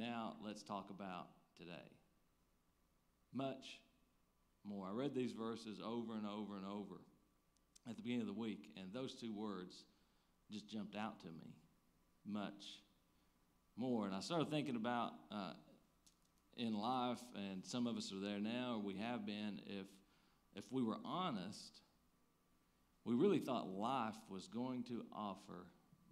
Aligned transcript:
Now 0.00 0.36
let's 0.42 0.62
talk 0.62 0.88
about 0.88 1.26
today. 1.58 1.74
Much 3.34 3.80
more. 4.64 4.86
I 4.86 4.92
read 4.92 5.14
these 5.14 5.32
verses 5.32 5.78
over 5.84 6.14
and 6.14 6.26
over 6.26 6.56
and 6.56 6.64
over 6.64 7.02
at 7.86 7.96
the 7.96 8.02
beginning 8.02 8.22
of 8.22 8.26
the 8.26 8.40
week, 8.40 8.70
and 8.78 8.90
those 8.94 9.14
two 9.14 9.34
words 9.34 9.84
just 10.50 10.66
jumped 10.70 10.96
out 10.96 11.20
to 11.20 11.26
me. 11.26 11.54
Much 12.24 12.64
more. 13.76 14.06
And 14.06 14.14
I 14.14 14.20
started 14.20 14.48
thinking 14.48 14.74
about 14.74 15.12
uh, 15.30 15.52
in 16.56 16.72
life, 16.72 17.20
and 17.34 17.62
some 17.62 17.86
of 17.86 17.98
us 17.98 18.10
are 18.10 18.20
there 18.20 18.40
now, 18.40 18.76
or 18.76 18.82
we 18.82 18.94
have 18.96 19.26
been, 19.26 19.60
if, 19.66 19.86
if 20.56 20.64
we 20.72 20.82
were 20.82 20.96
honest, 21.04 21.82
we 23.04 23.14
really 23.14 23.38
thought 23.38 23.68
life 23.68 24.16
was 24.30 24.48
going 24.48 24.82
to 24.84 25.04
offer 25.14 25.66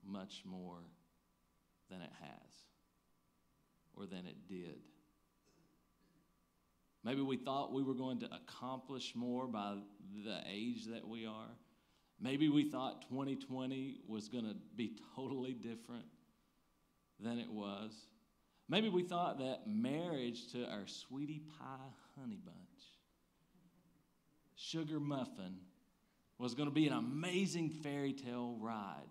much 0.05 0.43
more 0.45 0.80
than 1.89 2.02
it 2.02 2.12
has 2.20 2.68
or 3.99 4.07
than 4.07 4.27
it 4.27 4.49
did. 4.49 4.79
Maybe 7.04 7.22
we 7.22 7.36
thought 7.36 7.72
we 7.72 7.82
were 7.82 7.95
going 7.95 8.21
to 8.21 8.29
accomplish 8.35 9.14
more 9.14 9.46
by 9.46 9.77
the 10.25 10.41
age 10.50 10.86
that 10.86 11.07
we 11.07 11.27
are. 11.27 11.50
Maybe 12.21 12.49
we 12.49 12.69
thought 12.69 13.03
2020 13.08 14.00
was 14.07 14.29
going 14.29 14.45
to 14.45 14.57
be 14.77 14.96
totally 15.14 15.53
different 15.53 16.07
than 17.21 17.39
it 17.39 17.50
was. 17.50 17.93
Maybe 18.69 18.89
we 18.89 19.03
thought 19.03 19.39
that 19.39 19.63
marriage 19.67 20.53
to 20.53 20.64
our 20.67 20.86
sweetie 20.86 21.43
pie 21.58 21.93
honey 22.19 22.41
bunch, 22.44 22.57
sugar 24.57 25.00
muffin, 25.00 25.57
was 26.39 26.55
going 26.55 26.69
to 26.69 26.75
be 26.75 26.86
an 26.86 26.93
amazing 26.93 27.71
fairy 27.71 28.13
tale 28.13 28.57
ride. 28.61 29.08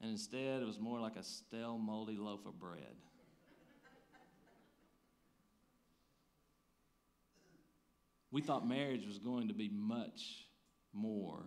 And 0.00 0.10
instead, 0.10 0.62
it 0.62 0.66
was 0.66 0.78
more 0.78 0.98
like 1.00 1.16
a 1.16 1.22
stale, 1.22 1.78
moldy 1.78 2.16
loaf 2.16 2.46
of 2.46 2.58
bread. 2.58 2.96
We 8.32 8.40
thought 8.40 8.66
marriage 8.66 9.06
was 9.06 9.18
going 9.18 9.48
to 9.48 9.54
be 9.54 9.68
much 9.68 10.46
more 10.92 11.42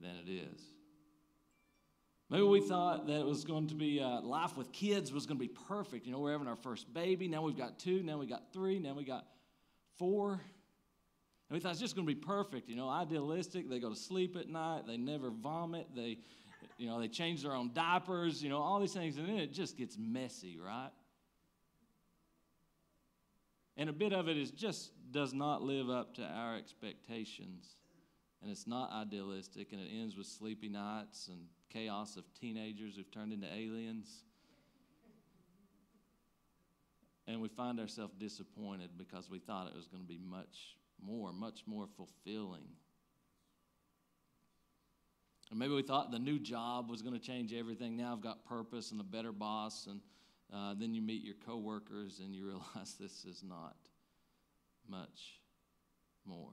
than 0.00 0.12
it 0.26 0.30
is. 0.30 0.60
Maybe 2.30 2.42
we 2.42 2.60
thought 2.60 3.06
that 3.06 3.20
it 3.20 3.26
was 3.26 3.44
going 3.44 3.68
to 3.68 3.74
be 3.74 4.00
uh, 4.00 4.20
life 4.20 4.56
with 4.56 4.72
kids 4.72 5.12
was 5.12 5.26
going 5.26 5.38
to 5.38 5.46
be 5.46 5.52
perfect. 5.68 6.06
You 6.06 6.12
know, 6.12 6.18
we're 6.18 6.32
having 6.32 6.48
our 6.48 6.56
first 6.56 6.92
baby. 6.92 7.28
Now 7.28 7.42
we've 7.42 7.56
got 7.56 7.78
two. 7.78 8.02
Now 8.02 8.18
we 8.18 8.26
got 8.26 8.52
three. 8.52 8.78
Now 8.78 8.94
we 8.94 9.04
got 9.04 9.26
four. 9.98 10.32
And 10.32 10.40
we 11.50 11.60
thought 11.60 11.72
it's 11.72 11.80
just 11.80 11.94
going 11.94 12.06
to 12.06 12.14
be 12.14 12.20
perfect. 12.20 12.68
You 12.68 12.76
know, 12.76 12.88
idealistic. 12.88 13.68
They 13.68 13.78
go 13.78 13.90
to 13.90 13.96
sleep 13.96 14.36
at 14.36 14.48
night. 14.48 14.82
They 14.86 14.96
never 14.96 15.30
vomit. 15.30 15.88
They, 15.94 16.18
you 16.84 16.90
know, 16.90 17.00
they 17.00 17.08
change 17.08 17.42
their 17.42 17.54
own 17.54 17.70
diapers. 17.72 18.42
You 18.42 18.50
know, 18.50 18.58
all 18.58 18.78
these 18.78 18.92
things, 18.92 19.16
and 19.16 19.26
then 19.26 19.38
it 19.38 19.54
just 19.54 19.78
gets 19.78 19.96
messy, 19.98 20.58
right? 20.58 20.90
And 23.78 23.88
a 23.88 23.92
bit 23.92 24.12
of 24.12 24.28
it 24.28 24.36
is 24.36 24.50
just 24.50 24.90
does 25.10 25.32
not 25.32 25.62
live 25.62 25.88
up 25.88 26.14
to 26.16 26.22
our 26.22 26.56
expectations. 26.56 27.76
And 28.42 28.50
it's 28.50 28.66
not 28.66 28.92
idealistic, 28.92 29.72
and 29.72 29.80
it 29.80 29.88
ends 29.98 30.14
with 30.14 30.26
sleepy 30.26 30.68
nights 30.68 31.28
and 31.28 31.46
chaos 31.70 32.18
of 32.18 32.24
teenagers 32.38 32.96
who've 32.96 33.10
turned 33.10 33.32
into 33.32 33.46
aliens. 33.46 34.24
And 37.26 37.40
we 37.40 37.48
find 37.48 37.80
ourselves 37.80 38.12
disappointed 38.18 38.90
because 38.98 39.30
we 39.30 39.38
thought 39.38 39.68
it 39.68 39.74
was 39.74 39.86
going 39.86 40.02
to 40.02 40.08
be 40.08 40.18
much 40.18 40.76
more, 41.02 41.32
much 41.32 41.62
more 41.66 41.86
fulfilling. 41.96 42.66
Maybe 45.54 45.72
we 45.72 45.82
thought 45.82 46.10
the 46.10 46.18
new 46.18 46.38
job 46.38 46.90
was 46.90 47.00
going 47.02 47.14
to 47.14 47.24
change 47.24 47.52
everything. 47.52 47.96
Now 47.96 48.12
I've 48.12 48.20
got 48.20 48.44
purpose 48.44 48.90
and 48.90 49.00
a 49.00 49.04
better 49.04 49.32
boss, 49.32 49.86
and 49.86 50.00
uh, 50.52 50.74
then 50.78 50.94
you 50.94 51.00
meet 51.00 51.22
your 51.22 51.36
coworkers 51.46 52.20
and 52.20 52.34
you 52.34 52.46
realize 52.46 52.94
this 52.98 53.24
is 53.24 53.42
not 53.42 53.76
much 54.88 55.40
more. 56.26 56.52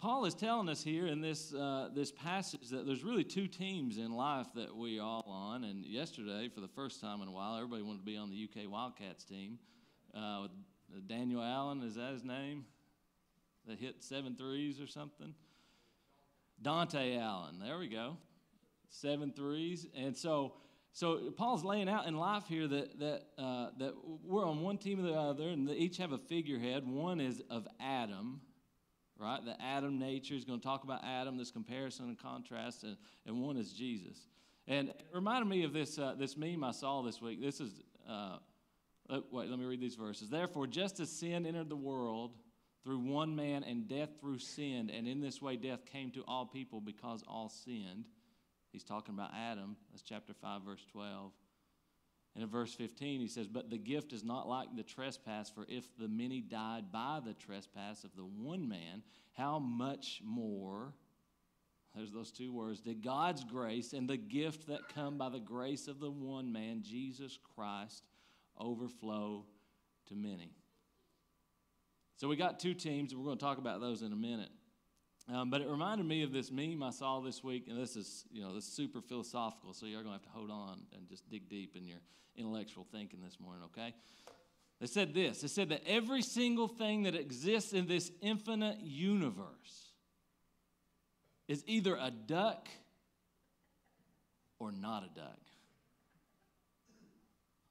Paul 0.00 0.26
is 0.26 0.34
telling 0.34 0.68
us 0.68 0.84
here 0.84 1.08
in 1.08 1.20
this, 1.20 1.52
uh, 1.52 1.88
this 1.92 2.12
passage 2.12 2.68
that 2.68 2.86
there's 2.86 3.02
really 3.02 3.24
two 3.24 3.48
teams 3.48 3.98
in 3.98 4.12
life 4.12 4.46
that 4.54 4.76
we 4.76 5.00
all 5.00 5.24
on. 5.26 5.64
And 5.64 5.84
yesterday, 5.84 6.48
for 6.48 6.60
the 6.60 6.68
first 6.68 7.00
time 7.00 7.20
in 7.20 7.26
a 7.26 7.32
while, 7.32 7.56
everybody 7.56 7.82
wanted 7.82 7.98
to 7.98 8.04
be 8.04 8.16
on 8.16 8.30
the 8.30 8.44
UK 8.44 8.70
Wildcats 8.70 9.24
team. 9.24 9.58
Uh, 10.14 10.46
with 10.94 11.08
Daniel 11.08 11.42
Allen, 11.42 11.82
is 11.82 11.96
that 11.96 12.12
his 12.12 12.22
name? 12.22 12.64
That 13.66 13.80
hit 13.80 14.04
seven 14.04 14.36
threes 14.36 14.80
or 14.80 14.86
something? 14.86 15.34
Dontaie 16.62 17.20
Allen, 17.20 17.58
there 17.60 17.78
we 17.78 17.88
go. 17.88 18.16
Seven 18.88 19.32
threes. 19.32 19.86
And 19.96 20.16
so 20.16 20.54
so 20.98 21.30
Paul's 21.36 21.62
laying 21.62 21.88
out 21.88 22.06
in 22.06 22.16
life 22.16 22.44
here 22.48 22.66
that, 22.66 22.98
that, 22.98 23.22
uh, 23.38 23.68
that 23.78 23.94
we're 24.24 24.44
on 24.44 24.62
one 24.62 24.78
team 24.78 24.98
or 24.98 25.02
the 25.02 25.14
other, 25.14 25.48
and 25.48 25.68
they 25.68 25.74
each 25.74 25.96
have 25.98 26.10
a 26.10 26.18
figurehead. 26.18 26.84
One 26.84 27.20
is 27.20 27.40
of 27.50 27.68
Adam, 27.78 28.40
right? 29.16 29.44
The 29.44 29.54
Adam 29.62 30.00
nature 30.00 30.34
is 30.34 30.44
going 30.44 30.58
to 30.58 30.64
talk 30.66 30.82
about 30.82 31.04
Adam, 31.04 31.36
this 31.36 31.52
comparison 31.52 32.06
and 32.06 32.18
contrast, 32.18 32.82
and, 32.82 32.96
and 33.26 33.40
one 33.40 33.56
is 33.56 33.72
Jesus. 33.72 34.26
And 34.66 34.88
it 34.88 35.06
reminded 35.14 35.48
me 35.48 35.62
of 35.62 35.72
this, 35.72 36.00
uh, 36.00 36.14
this 36.18 36.36
meme 36.36 36.64
I 36.64 36.72
saw 36.72 37.02
this 37.02 37.22
week. 37.22 37.40
This 37.40 37.60
is, 37.60 37.80
uh, 38.08 38.38
wait, 39.08 39.48
let 39.48 39.56
me 39.56 39.66
read 39.66 39.80
these 39.80 39.94
verses. 39.94 40.28
Therefore, 40.28 40.66
just 40.66 40.98
as 40.98 41.10
sin 41.10 41.46
entered 41.46 41.68
the 41.68 41.76
world 41.76 42.32
through 42.88 43.00
one 43.00 43.36
man 43.36 43.64
and 43.64 43.86
death 43.86 44.08
through 44.18 44.38
sin, 44.38 44.88
and 44.88 45.06
in 45.06 45.20
this 45.20 45.42
way 45.42 45.56
death 45.56 45.84
came 45.84 46.10
to 46.10 46.24
all 46.26 46.46
people 46.46 46.80
because 46.80 47.22
all 47.28 47.50
sinned. 47.50 48.06
He's 48.72 48.82
talking 48.82 49.12
about 49.12 49.32
Adam. 49.36 49.76
That's 49.90 50.00
chapter 50.00 50.32
5, 50.32 50.62
verse 50.62 50.86
12. 50.90 51.30
And 52.34 52.44
in 52.44 52.48
verse 52.48 52.72
15, 52.72 53.20
he 53.20 53.28
says, 53.28 53.46
But 53.46 53.68
the 53.68 53.76
gift 53.76 54.14
is 54.14 54.24
not 54.24 54.48
like 54.48 54.68
the 54.74 54.82
trespass, 54.82 55.50
for 55.50 55.66
if 55.68 55.84
the 55.98 56.08
many 56.08 56.40
died 56.40 56.90
by 56.90 57.20
the 57.22 57.34
trespass 57.34 58.04
of 58.04 58.16
the 58.16 58.24
one 58.24 58.66
man, 58.66 59.02
how 59.34 59.58
much 59.58 60.22
more, 60.24 60.94
there's 61.94 62.12
those 62.12 62.32
two 62.32 62.54
words, 62.54 62.80
did 62.80 63.04
God's 63.04 63.44
grace 63.44 63.92
and 63.92 64.08
the 64.08 64.16
gift 64.16 64.66
that 64.68 64.88
come 64.94 65.18
by 65.18 65.28
the 65.28 65.40
grace 65.40 65.88
of 65.88 66.00
the 66.00 66.10
one 66.10 66.50
man, 66.50 66.80
Jesus 66.82 67.38
Christ, 67.54 68.04
overflow 68.58 69.44
to 70.06 70.14
many? 70.14 70.57
So 72.18 72.26
we 72.26 72.34
got 72.34 72.58
two 72.58 72.74
teams, 72.74 73.12
and 73.12 73.20
we're 73.20 73.26
going 73.26 73.38
to 73.38 73.44
talk 73.44 73.58
about 73.58 73.80
those 73.80 74.02
in 74.02 74.12
a 74.12 74.16
minute. 74.16 74.50
Um, 75.32 75.50
but 75.50 75.60
it 75.60 75.68
reminded 75.68 76.04
me 76.04 76.24
of 76.24 76.32
this 76.32 76.50
meme 76.50 76.82
I 76.82 76.90
saw 76.90 77.20
this 77.20 77.44
week, 77.44 77.68
and 77.68 77.80
this 77.80 77.94
is, 77.94 78.24
you 78.32 78.42
know, 78.42 78.52
this 78.52 78.64
is 78.64 78.72
super 78.72 79.00
philosophical, 79.00 79.72
so 79.72 79.86
you're 79.86 80.02
going 80.02 80.18
to 80.18 80.20
have 80.20 80.22
to 80.22 80.36
hold 80.36 80.50
on 80.50 80.80
and 80.92 81.08
just 81.08 81.30
dig 81.30 81.48
deep 81.48 81.76
in 81.76 81.86
your 81.86 82.00
intellectual 82.36 82.84
thinking 82.90 83.20
this 83.22 83.38
morning, 83.38 83.62
okay? 83.66 83.94
They 84.80 84.86
said 84.88 85.14
this 85.14 85.42
They 85.42 85.48
said 85.48 85.68
that 85.68 85.82
every 85.86 86.22
single 86.22 86.66
thing 86.66 87.04
that 87.04 87.14
exists 87.14 87.72
in 87.72 87.86
this 87.86 88.10
infinite 88.20 88.80
universe 88.80 89.92
is 91.46 91.62
either 91.68 91.96
a 92.00 92.10
duck 92.10 92.68
or 94.58 94.72
not 94.72 95.04
a 95.04 95.14
duck. 95.14 95.38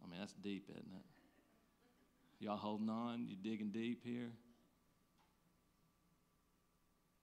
I 0.02 0.10
mean, 0.10 0.22
that's 0.22 0.34
deep, 0.34 0.70
isn't 0.70 0.86
it? 0.86 1.17
Y'all 2.40 2.58
holding 2.58 2.90
on? 2.90 3.28
You 3.28 3.36
digging 3.36 3.72
deep 3.72 4.04
here? 4.04 4.30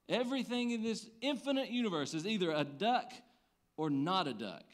Everything 0.07 0.71
in 0.71 0.83
this 0.83 1.09
infinite 1.21 1.69
universe 1.69 2.13
is 2.13 2.27
either 2.27 2.51
a 2.51 2.63
duck 2.63 3.11
or 3.77 3.89
not 3.89 4.27
a 4.27 4.33
duck. 4.33 4.65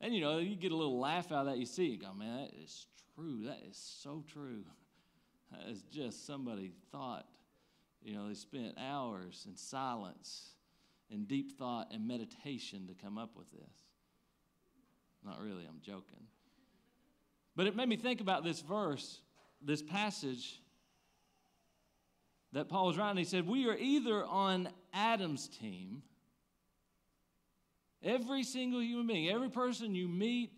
And 0.00 0.14
you 0.14 0.20
know, 0.20 0.38
you 0.38 0.56
get 0.56 0.72
a 0.72 0.76
little 0.76 0.98
laugh 0.98 1.30
out 1.32 1.40
of 1.40 1.46
that. 1.46 1.58
You 1.58 1.66
see, 1.66 1.86
you 1.86 1.98
go, 1.98 2.14
man, 2.14 2.46
that 2.46 2.54
is 2.62 2.86
true. 3.14 3.42
That 3.44 3.60
is 3.68 3.76
so 3.76 4.24
true. 4.32 4.64
That 5.50 5.68
is 5.68 5.82
just 5.90 6.26
somebody 6.26 6.72
thought. 6.90 7.26
You 8.02 8.14
know, 8.14 8.28
they 8.28 8.34
spent 8.34 8.78
hours 8.78 9.44
in 9.46 9.56
silence 9.56 10.50
and 11.10 11.28
deep 11.28 11.58
thought 11.58 11.88
and 11.92 12.06
meditation 12.06 12.86
to 12.86 12.94
come 12.94 13.18
up 13.18 13.36
with 13.36 13.50
this. 13.50 13.84
Not 15.24 15.40
really, 15.42 15.64
I'm 15.68 15.80
joking. 15.82 16.26
But 17.56 17.66
it 17.66 17.76
made 17.76 17.88
me 17.88 17.96
think 17.96 18.22
about 18.22 18.42
this 18.44 18.60
verse, 18.60 19.20
this 19.62 19.82
passage 19.82 20.60
that 22.52 22.68
Paul 22.68 22.88
was 22.88 22.98
writing. 22.98 23.18
He 23.18 23.24
said, 23.24 23.46
We 23.46 23.68
are 23.68 23.76
either 23.76 24.24
on 24.24 24.68
Adam's 24.92 25.48
team, 25.48 26.02
every 28.02 28.42
single 28.42 28.82
human 28.82 29.06
being, 29.06 29.28
every 29.28 29.50
person 29.50 29.94
you 29.94 30.08
meet, 30.08 30.52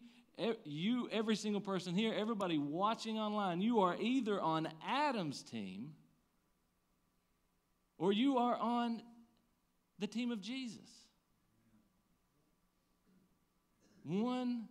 you, 0.64 1.08
every 1.10 1.36
single 1.36 1.60
person 1.60 1.94
here, 1.94 2.14
everybody 2.14 2.58
watching 2.58 3.18
online, 3.18 3.60
you 3.60 3.80
are 3.80 3.96
either 4.00 4.40
on 4.40 4.68
Adam's 4.86 5.42
team 5.42 5.92
or 7.98 8.12
you 8.12 8.38
are 8.38 8.56
on 8.56 9.02
the 9.98 10.06
team 10.06 10.32
of 10.32 10.40
Jesus. 10.40 10.80
One 14.04 14.64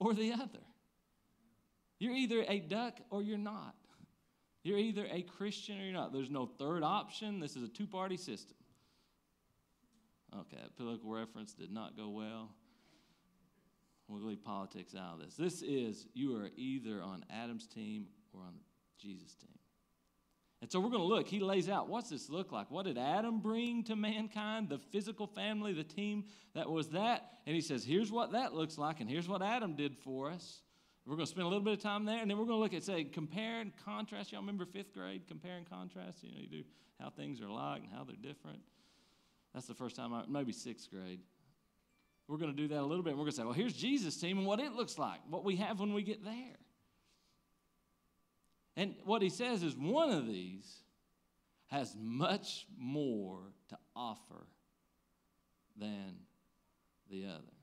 or 0.00 0.14
the 0.14 0.32
other. 0.32 0.58
You're 2.00 2.16
either 2.16 2.44
a 2.48 2.58
duck 2.58 2.98
or 3.10 3.22
you're 3.22 3.38
not. 3.38 3.76
You're 4.64 4.78
either 4.78 5.06
a 5.10 5.22
Christian 5.22 5.80
or 5.80 5.84
you're 5.84 5.92
not. 5.92 6.12
There's 6.12 6.30
no 6.30 6.46
third 6.46 6.82
option. 6.82 7.38
This 7.38 7.54
is 7.54 7.62
a 7.62 7.68
two 7.68 7.86
party 7.86 8.16
system. 8.16 8.56
Okay, 10.34 10.56
that 10.62 10.76
political 10.76 11.10
reference 11.10 11.52
did 11.52 11.70
not 11.70 11.96
go 11.96 12.08
well. 12.08 12.50
We'll 14.08 14.22
leave 14.22 14.42
politics 14.42 14.94
out 14.94 15.14
of 15.14 15.20
this. 15.20 15.34
This 15.36 15.62
is, 15.62 16.06
you 16.14 16.36
are 16.36 16.50
either 16.56 17.02
on 17.02 17.24
Adam's 17.30 17.66
team 17.66 18.06
or 18.32 18.40
on 18.40 18.54
Jesus' 18.98 19.34
team. 19.34 19.50
And 20.62 20.70
so 20.70 20.78
we're 20.78 20.90
going 20.90 21.02
to 21.02 21.06
look. 21.06 21.26
He 21.26 21.40
lays 21.40 21.68
out 21.68 21.88
what's 21.88 22.10
this 22.10 22.28
look 22.28 22.52
like? 22.52 22.70
What 22.70 22.84
did 22.86 22.98
Adam 22.98 23.40
bring 23.40 23.84
to 23.84 23.96
mankind? 23.96 24.68
The 24.68 24.78
physical 24.78 25.26
family, 25.26 25.72
the 25.72 25.84
team 25.84 26.24
that 26.54 26.68
was 26.68 26.88
that. 26.88 27.38
And 27.46 27.54
he 27.54 27.60
says, 27.60 27.84
here's 27.84 28.10
what 28.10 28.32
that 28.32 28.52
looks 28.52 28.78
like, 28.78 29.00
and 29.00 29.08
here's 29.08 29.28
what 29.28 29.42
Adam 29.42 29.74
did 29.74 29.96
for 29.96 30.30
us. 30.30 30.62
We're 31.06 31.16
going 31.16 31.26
to 31.26 31.30
spend 31.30 31.46
a 31.46 31.48
little 31.48 31.64
bit 31.64 31.72
of 31.72 31.80
time 31.80 32.04
there, 32.04 32.20
and 32.20 32.30
then 32.30 32.38
we're 32.38 32.44
going 32.44 32.58
to 32.58 32.62
look 32.62 32.74
at, 32.74 32.84
say, 32.84 33.04
compare 33.04 33.60
and 33.60 33.72
contrast. 33.84 34.32
Y'all 34.32 34.40
remember 34.40 34.64
fifth 34.64 34.92
grade, 34.94 35.26
compare 35.26 35.56
and 35.56 35.68
contrast? 35.68 36.22
You 36.22 36.30
know, 36.30 36.40
you 36.40 36.48
do 36.48 36.62
how 37.00 37.10
things 37.10 37.40
are 37.40 37.48
like 37.48 37.82
and 37.82 37.92
how 37.92 38.04
they're 38.04 38.16
different. 38.16 38.60
That's 39.54 39.66
the 39.66 39.74
first 39.74 39.96
time, 39.96 40.12
I, 40.12 40.22
maybe 40.28 40.52
sixth 40.52 40.90
grade. 40.90 41.20
We're 42.28 42.36
going 42.36 42.54
to 42.54 42.56
do 42.56 42.68
that 42.68 42.80
a 42.80 42.86
little 42.86 43.02
bit. 43.02 43.10
And 43.10 43.18
we're 43.18 43.24
going 43.24 43.32
to 43.32 43.36
say, 43.38 43.44
well, 43.44 43.54
here's 43.54 43.72
Jesus' 43.72 44.16
team 44.16 44.38
and 44.38 44.46
what 44.46 44.60
it 44.60 44.72
looks 44.72 44.98
like, 44.98 45.20
what 45.28 45.42
we 45.44 45.56
have 45.56 45.80
when 45.80 45.94
we 45.94 46.02
get 46.02 46.24
there. 46.24 46.58
And 48.76 48.94
what 49.04 49.20
he 49.20 49.30
says 49.30 49.62
is 49.62 49.76
one 49.76 50.10
of 50.10 50.26
these 50.26 50.82
has 51.66 51.96
much 52.00 52.66
more 52.78 53.40
to 53.70 53.78
offer 53.96 54.46
than 55.76 56.14
the 57.10 57.26
other. 57.26 57.59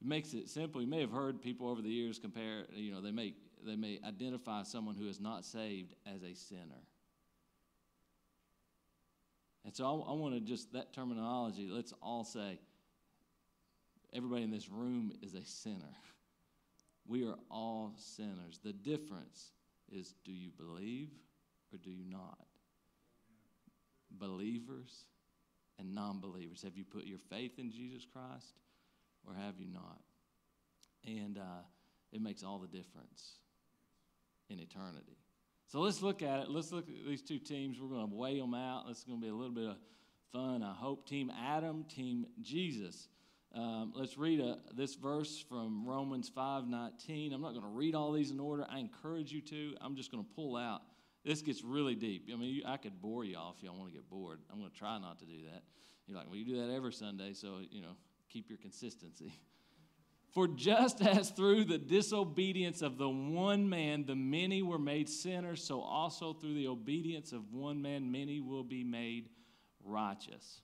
It 0.00 0.06
makes 0.06 0.32
it 0.32 0.48
simple. 0.48 0.80
You 0.80 0.86
may 0.86 1.00
have 1.00 1.10
heard 1.10 1.42
people 1.42 1.68
over 1.68 1.82
the 1.82 1.90
years 1.90 2.18
compare, 2.18 2.64
you 2.74 2.92
know, 2.92 3.00
they 3.00 3.10
may, 3.10 3.34
they 3.66 3.76
may 3.76 4.00
identify 4.06 4.62
someone 4.62 4.94
who 4.94 5.08
is 5.08 5.20
not 5.20 5.44
saved 5.44 5.94
as 6.06 6.22
a 6.22 6.34
sinner. 6.34 6.82
And 9.64 9.74
so 9.74 9.84
I, 9.84 10.10
I 10.10 10.14
want 10.14 10.34
to 10.34 10.40
just, 10.40 10.72
that 10.72 10.94
terminology, 10.94 11.68
let's 11.70 11.92
all 12.02 12.24
say, 12.24 12.58
everybody 14.12 14.42
in 14.42 14.50
this 14.50 14.70
room 14.70 15.12
is 15.22 15.34
a 15.34 15.44
sinner. 15.44 15.94
We 17.06 17.26
are 17.26 17.36
all 17.50 17.92
sinners. 17.96 18.58
The 18.62 18.72
difference 18.72 19.52
is 19.92 20.14
do 20.24 20.32
you 20.32 20.50
believe 20.56 21.10
or 21.72 21.78
do 21.78 21.90
you 21.90 22.04
not? 22.10 22.38
Believers 24.12 25.04
and 25.78 25.94
non 25.94 26.20
believers. 26.20 26.62
Have 26.62 26.76
you 26.76 26.84
put 26.84 27.04
your 27.04 27.18
faith 27.18 27.58
in 27.58 27.70
Jesus 27.70 28.06
Christ 28.10 28.54
or 29.26 29.34
have 29.34 29.58
you 29.58 29.66
not? 29.72 30.00
And 31.04 31.38
uh, 31.38 31.62
it 32.12 32.20
makes 32.20 32.42
all 32.42 32.58
the 32.58 32.68
difference 32.68 33.38
in 34.48 34.58
eternity. 34.58 35.16
So 35.66 35.80
let's 35.80 36.02
look 36.02 36.22
at 36.22 36.40
it. 36.40 36.50
Let's 36.50 36.72
look 36.72 36.88
at 36.88 37.06
these 37.06 37.22
two 37.22 37.38
teams. 37.38 37.78
We're 37.80 37.88
going 37.88 38.08
to 38.08 38.14
weigh 38.14 38.40
them 38.40 38.54
out. 38.54 38.88
This 38.88 38.98
is 38.98 39.04
going 39.04 39.20
to 39.20 39.24
be 39.24 39.30
a 39.30 39.34
little 39.34 39.54
bit 39.54 39.68
of 39.68 39.76
fun, 40.32 40.62
I 40.62 40.74
hope. 40.74 41.08
Team 41.08 41.30
Adam, 41.30 41.84
Team 41.84 42.26
Jesus. 42.42 43.08
Um, 43.54 43.92
let's 43.96 44.16
read 44.16 44.40
a, 44.40 44.58
this 44.74 44.94
verse 44.94 45.44
from 45.48 45.84
Romans 45.86 46.30
5:19. 46.30 47.32
I'm 47.32 47.40
not 47.40 47.50
going 47.50 47.62
to 47.62 47.68
read 47.68 47.94
all 47.94 48.12
these 48.12 48.30
in 48.30 48.38
order. 48.38 48.64
I 48.68 48.78
encourage 48.78 49.32
you 49.32 49.40
to. 49.42 49.74
I'm 49.80 49.96
just 49.96 50.12
going 50.12 50.24
to 50.24 50.30
pull 50.34 50.56
out. 50.56 50.82
This 51.24 51.42
gets 51.42 51.62
really 51.62 51.94
deep. 51.94 52.28
I 52.32 52.36
mean, 52.36 52.54
you, 52.54 52.62
I 52.66 52.76
could 52.76 53.00
bore 53.00 53.24
y'all 53.24 53.54
if 53.56 53.62
y'all 53.62 53.76
want 53.76 53.90
to 53.90 53.94
get 53.94 54.08
bored. 54.08 54.40
I'm 54.50 54.58
going 54.58 54.70
to 54.70 54.76
try 54.76 54.98
not 54.98 55.18
to 55.18 55.24
do 55.24 55.42
that. 55.52 55.62
You're 56.06 56.16
like, 56.16 56.28
well, 56.28 56.36
you 56.36 56.44
do 56.44 56.66
that 56.66 56.72
every 56.72 56.92
Sunday, 56.92 57.34
so 57.34 57.58
you 57.70 57.80
know, 57.80 57.96
keep 58.30 58.48
your 58.48 58.58
consistency. 58.58 59.32
For 60.30 60.46
just 60.46 61.02
as 61.02 61.30
through 61.30 61.64
the 61.64 61.78
disobedience 61.78 62.82
of 62.82 62.98
the 62.98 63.08
one 63.08 63.68
man 63.68 64.06
the 64.06 64.14
many 64.14 64.62
were 64.62 64.78
made 64.78 65.08
sinners, 65.08 65.62
so 65.62 65.80
also 65.80 66.32
through 66.32 66.54
the 66.54 66.68
obedience 66.68 67.32
of 67.32 67.52
one 67.52 67.82
man 67.82 68.12
many 68.12 68.40
will 68.40 68.62
be 68.62 68.84
made 68.84 69.28
righteous. 69.84 70.62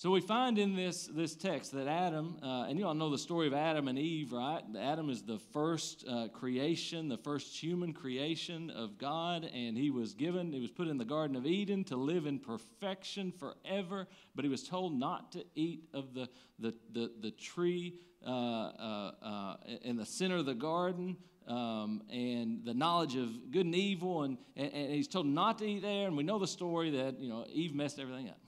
So 0.00 0.10
we 0.10 0.22
find 0.22 0.56
in 0.56 0.74
this, 0.74 1.10
this 1.12 1.34
text 1.34 1.72
that 1.72 1.86
Adam, 1.86 2.38
uh, 2.42 2.64
and 2.66 2.78
you 2.78 2.86
all 2.86 2.94
know 2.94 3.10
the 3.10 3.18
story 3.18 3.46
of 3.46 3.52
Adam 3.52 3.86
and 3.86 3.98
Eve, 3.98 4.32
right? 4.32 4.62
Adam 4.80 5.10
is 5.10 5.20
the 5.20 5.38
first 5.52 6.06
uh, 6.08 6.28
creation, 6.28 7.10
the 7.10 7.18
first 7.18 7.54
human 7.54 7.92
creation 7.92 8.70
of 8.70 8.96
God, 8.96 9.44
and 9.52 9.76
he 9.76 9.90
was 9.90 10.14
given, 10.14 10.52
he 10.52 10.60
was 10.60 10.70
put 10.70 10.88
in 10.88 10.96
the 10.96 11.04
Garden 11.04 11.36
of 11.36 11.44
Eden 11.44 11.84
to 11.84 11.96
live 11.96 12.24
in 12.24 12.38
perfection 12.38 13.30
forever, 13.30 14.08
but 14.34 14.42
he 14.42 14.48
was 14.48 14.62
told 14.62 14.98
not 14.98 15.32
to 15.32 15.44
eat 15.54 15.84
of 15.92 16.14
the, 16.14 16.30
the, 16.58 16.74
the, 16.94 17.12
the 17.20 17.30
tree 17.32 18.00
uh, 18.26 18.30
uh, 18.30 19.12
uh 19.22 19.56
in 19.82 19.96
the 19.96 20.06
center 20.06 20.36
of 20.36 20.46
the 20.46 20.54
garden. 20.54 21.18
Um, 21.46 22.04
and 22.10 22.64
the 22.64 22.74
knowledge 22.74 23.16
of 23.16 23.50
good 23.50 23.66
and 23.66 23.74
evil, 23.74 24.22
and, 24.22 24.38
and, 24.56 24.72
and 24.72 24.94
he's 24.94 25.08
told 25.08 25.26
not 25.26 25.58
to 25.58 25.66
eat 25.66 25.82
there. 25.82 26.06
And 26.06 26.16
we 26.16 26.22
know 26.22 26.38
the 26.38 26.46
story 26.46 26.90
that 26.92 27.18
you 27.18 27.28
know 27.28 27.44
Eve 27.52 27.74
messed 27.74 27.98
everything 27.98 28.28
up. 28.28 28.39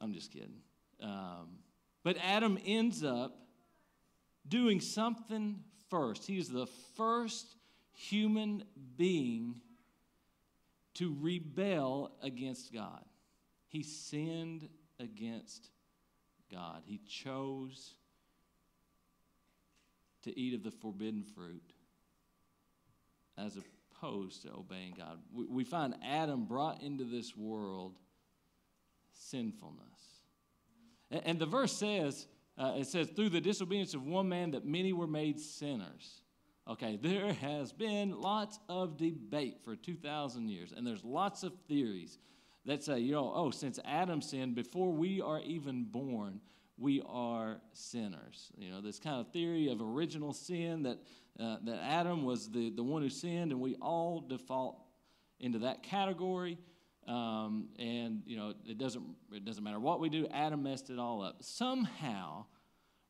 I'm 0.00 0.12
just 0.12 0.32
kidding. 0.32 0.62
Um, 1.02 1.58
but 2.02 2.16
Adam 2.22 2.58
ends 2.64 3.04
up 3.04 3.36
doing 4.48 4.80
something 4.80 5.60
first. 5.88 6.26
He 6.26 6.38
is 6.38 6.48
the 6.48 6.66
first 6.96 7.56
human 7.92 8.64
being 8.96 9.56
to 10.94 11.14
rebel 11.20 12.12
against 12.22 12.72
God. 12.72 13.04
He 13.68 13.82
sinned 13.82 14.68
against 14.98 15.70
God. 16.50 16.82
He 16.84 16.98
chose 16.98 17.94
to 20.22 20.38
eat 20.38 20.54
of 20.54 20.62
the 20.62 20.70
forbidden 20.70 21.22
fruit 21.22 21.72
as 23.38 23.56
opposed 23.56 24.42
to 24.42 24.52
obeying 24.52 24.94
God. 24.96 25.18
We, 25.32 25.46
we 25.46 25.64
find 25.64 25.94
Adam 26.04 26.44
brought 26.44 26.82
into 26.82 27.04
this 27.04 27.36
world 27.36 27.96
sinfulness. 29.20 30.20
And, 31.10 31.22
and 31.24 31.38
the 31.38 31.46
verse 31.46 31.72
says, 31.72 32.26
uh, 32.58 32.74
it 32.76 32.86
says, 32.86 33.08
through 33.08 33.30
the 33.30 33.40
disobedience 33.40 33.94
of 33.94 34.04
one 34.06 34.28
man 34.28 34.50
that 34.52 34.64
many 34.64 34.92
were 34.92 35.06
made 35.06 35.40
sinners. 35.40 36.22
Okay, 36.68 36.98
there 37.02 37.32
has 37.32 37.72
been 37.72 38.20
lots 38.20 38.58
of 38.68 38.96
debate 38.96 39.58
for 39.64 39.74
2,000 39.74 40.48
years, 40.48 40.72
and 40.76 40.86
there's 40.86 41.04
lots 41.04 41.42
of 41.42 41.52
theories 41.68 42.18
that 42.66 42.84
say, 42.84 42.98
you 42.98 43.12
know, 43.12 43.32
oh, 43.34 43.50
since 43.50 43.78
Adam 43.84 44.20
sinned, 44.20 44.54
before 44.54 44.92
we 44.92 45.20
are 45.20 45.40
even 45.40 45.84
born, 45.84 46.40
we 46.76 47.02
are 47.08 47.60
sinners. 47.72 48.52
You 48.56 48.70
know, 48.70 48.80
this 48.80 48.98
kind 48.98 49.20
of 49.20 49.32
theory 49.32 49.68
of 49.68 49.80
original 49.80 50.32
sin 50.32 50.82
that, 50.82 50.98
uh, 51.38 51.56
that 51.64 51.80
Adam 51.82 52.24
was 52.24 52.50
the, 52.50 52.70
the 52.70 52.82
one 52.82 53.02
who 53.02 53.10
sinned, 53.10 53.52
and 53.52 53.60
we 53.60 53.74
all 53.76 54.20
default 54.20 54.80
into 55.40 55.60
that 55.60 55.82
category. 55.82 56.58
Um, 57.06 57.68
and 57.78 58.22
you 58.26 58.36
know, 58.36 58.54
it 58.66 58.78
doesn't 58.78 59.04
it 59.32 59.44
doesn't 59.44 59.64
matter 59.64 59.80
what 59.80 60.00
we 60.00 60.08
do. 60.08 60.26
Adam 60.32 60.62
messed 60.62 60.90
it 60.90 60.98
all 60.98 61.22
up. 61.22 61.42
Somehow, 61.42 62.44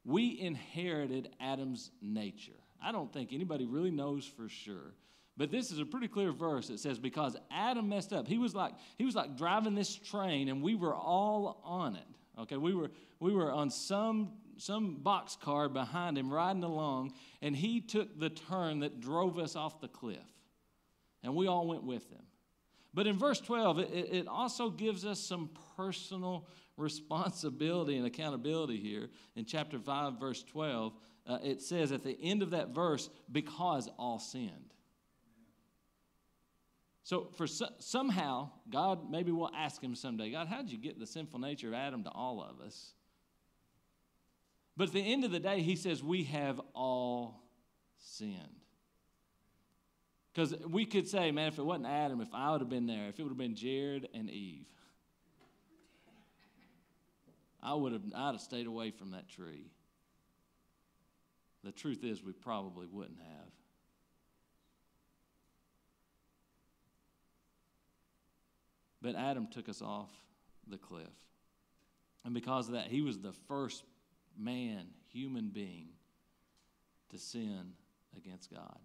we 0.05 0.41
inherited 0.41 1.31
Adam's 1.41 1.91
nature. 2.01 2.53
I 2.83 2.93
don't 2.93 3.13
think 3.13 3.33
anybody 3.33 3.67
really 3.67 3.91
knows 3.91 4.25
for 4.25 4.49
sure. 4.49 4.95
But 5.37 5.51
this 5.51 5.71
is 5.71 5.79
a 5.79 5.87
pretty 5.87 6.09
clear 6.09 6.33
verse. 6.33 6.71
It 6.71 6.81
says, 6.81 6.99
because 6.99 7.37
Adam 7.51 7.89
messed 7.89 8.13
up, 8.13 8.29
he 8.29 8.39
was 8.39 8.55
like 8.55 8.75
he 8.99 9.05
was 9.05 9.15
like 9.15 9.37
driving 9.37 9.75
this 9.75 9.95
train, 9.95 10.49
and 10.49 10.63
we 10.63 10.75
were 10.75 10.95
all 10.95 11.61
on 11.65 11.97
it. 11.97 12.05
Okay, 12.39 12.57
we 12.57 12.75
were 12.75 12.91
we 13.21 13.33
were 13.33 13.53
on 13.53 13.71
some 13.71 14.33
some 14.57 14.97
box 14.97 15.37
car 15.37 15.69
behind 15.69 16.19
him 16.19 16.33
riding 16.33 16.63
along, 16.63 17.13
and 17.41 17.57
he 17.57 17.81
took 17.81 18.19
the 18.19 18.29
turn 18.29 18.81
that 18.81 19.01
drove 19.01 19.39
us 19.39 19.57
off 19.57 19.81
the 19.81 19.89
cliff, 19.89 20.19
and 21.23 21.35
we 21.35 21.47
all 21.47 21.67
went 21.67 21.85
with 21.85 22.09
him. 22.11 22.23
But 22.93 23.07
in 23.07 23.17
verse 23.19 23.41
12, 23.41 23.79
it, 23.81 23.91
it 23.93 24.29
also 24.29 24.71
gives 24.71 25.05
us 25.05 25.21
some 25.21 25.51
personal 25.77 26.47
responsibility 26.77 27.97
and 27.97 28.07
accountability 28.07 28.79
here. 28.79 29.11
In 29.37 29.45
chapter 29.45 29.79
5, 29.79 30.19
verse 30.19 30.43
12, 30.43 30.93
uh, 31.27 31.39
it 31.43 31.63
says 31.63 31.93
at 31.93 32.03
the 32.03 32.19
end 32.21 32.43
of 32.43 32.51
that 32.51 32.71
verse, 32.71 33.09
because 33.31 33.89
all 33.99 34.19
sinned. 34.19 34.75
So, 37.03 37.29
for 37.37 37.47
so, 37.47 37.67
somehow, 37.79 38.51
God 38.71 39.11
maybe 39.11 39.33
we'll 39.33 39.51
ask 39.57 39.83
him 39.83 39.95
someday, 39.95 40.31
God, 40.31 40.49
how 40.49 40.63
did 40.63 40.71
you 40.71 40.79
get 40.79 40.99
the 40.99 41.07
sinful 41.07 41.41
nature 41.41 41.69
of 41.69 41.75
Adam 41.75 42.05
to 42.05 42.11
all 42.11 42.43
of 42.43 42.65
us? 42.65 42.93
But 44.77 44.89
at 44.89 44.95
the 44.95 45.13
end 45.13 45.25
of 45.25 45.31
the 45.31 45.41
day, 45.41 45.61
he 45.61 45.77
says, 45.77 46.03
We 46.03 46.25
have 46.25 46.61
all 46.75 47.43
sinned. 47.99 48.60
Because 50.41 50.57
we 50.71 50.87
could 50.87 51.07
say, 51.07 51.31
man, 51.33 51.49
if 51.49 51.59
it 51.59 51.67
wasn't 51.67 51.87
Adam, 51.87 52.23
if 52.23 52.33
I 52.33 52.51
would 52.51 52.63
have 52.63 52.71
been 52.71 52.87
there, 52.87 53.09
if 53.09 53.19
it 53.19 53.23
would 53.23 53.29
have 53.29 53.37
been 53.37 53.55
Jared 53.55 54.09
and 54.15 54.31
Eve, 54.31 54.65
I 57.63 57.75
would 57.75 57.93
have 57.93 58.01
I'd 58.17 58.33
have 58.33 58.41
stayed 58.41 58.67
away 58.67 58.91
from 58.91 59.11
that 59.11 59.29
tree. 59.29 59.71
The 61.63 61.73
truth 61.73 62.05
is 62.05 62.25
we 62.25 62.33
probably 62.33 62.87
wouldn't 62.87 63.19
have. 63.19 63.53
But 69.03 69.17
Adam 69.17 69.47
took 69.47 69.69
us 69.69 69.83
off 69.83 70.11
the 70.67 70.79
cliff. 70.79 71.05
And 72.25 72.33
because 72.33 72.69
of 72.69 72.75
that, 72.75 72.87
he 72.87 73.03
was 73.03 73.19
the 73.19 73.35
first 73.47 73.85
man, 74.39 74.87
human 75.13 75.51
being, 75.51 75.89
to 77.11 77.19
sin 77.19 77.73
against 78.17 78.51
God. 78.51 78.79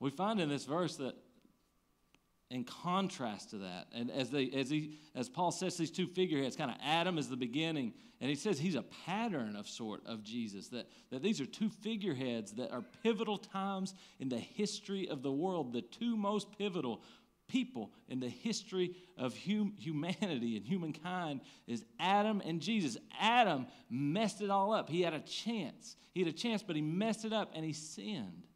We 0.00 0.10
find 0.10 0.40
in 0.40 0.48
this 0.48 0.64
verse 0.64 0.96
that 0.96 1.14
in 2.50 2.64
contrast 2.64 3.50
to 3.50 3.58
that. 3.58 3.88
And 3.92 4.10
as 4.10 4.30
they 4.30 4.50
as 4.50 4.70
he 4.70 4.98
as 5.14 5.28
Paul 5.28 5.50
sets 5.50 5.76
these 5.76 5.90
two 5.90 6.06
figureheads, 6.06 6.56
kind 6.56 6.70
of 6.70 6.76
Adam 6.82 7.18
is 7.18 7.28
the 7.28 7.36
beginning, 7.36 7.92
and 8.20 8.30
he 8.30 8.36
says 8.36 8.58
he's 8.58 8.74
a 8.74 8.84
pattern 9.06 9.54
of 9.56 9.68
sort 9.68 10.06
of 10.06 10.22
Jesus. 10.22 10.68
That 10.68 10.88
that 11.10 11.22
these 11.22 11.40
are 11.40 11.46
two 11.46 11.68
figureheads 11.68 12.52
that 12.52 12.72
are 12.72 12.82
pivotal 13.02 13.38
times 13.38 13.94
in 14.18 14.28
the 14.28 14.38
history 14.38 15.08
of 15.08 15.22
the 15.22 15.32
world, 15.32 15.72
the 15.72 15.82
two 15.82 16.16
most 16.16 16.56
pivotal 16.56 17.02
people 17.48 17.90
in 18.08 18.20
the 18.20 18.28
history 18.28 18.94
of 19.16 19.34
hum, 19.46 19.72
humanity 19.78 20.56
and 20.56 20.66
humankind 20.66 21.40
is 21.66 21.84
Adam 21.98 22.42
and 22.44 22.60
Jesus. 22.60 22.98
Adam 23.18 23.66
messed 23.90 24.42
it 24.42 24.50
all 24.50 24.72
up. 24.72 24.88
He 24.88 25.00
had 25.00 25.14
a 25.14 25.20
chance. 25.20 25.96
He 26.12 26.20
had 26.20 26.28
a 26.28 26.36
chance, 26.36 26.62
but 26.62 26.76
he 26.76 26.82
messed 26.82 27.24
it 27.24 27.32
up 27.32 27.52
and 27.54 27.64
he 27.64 27.72
sinned. 27.72 28.46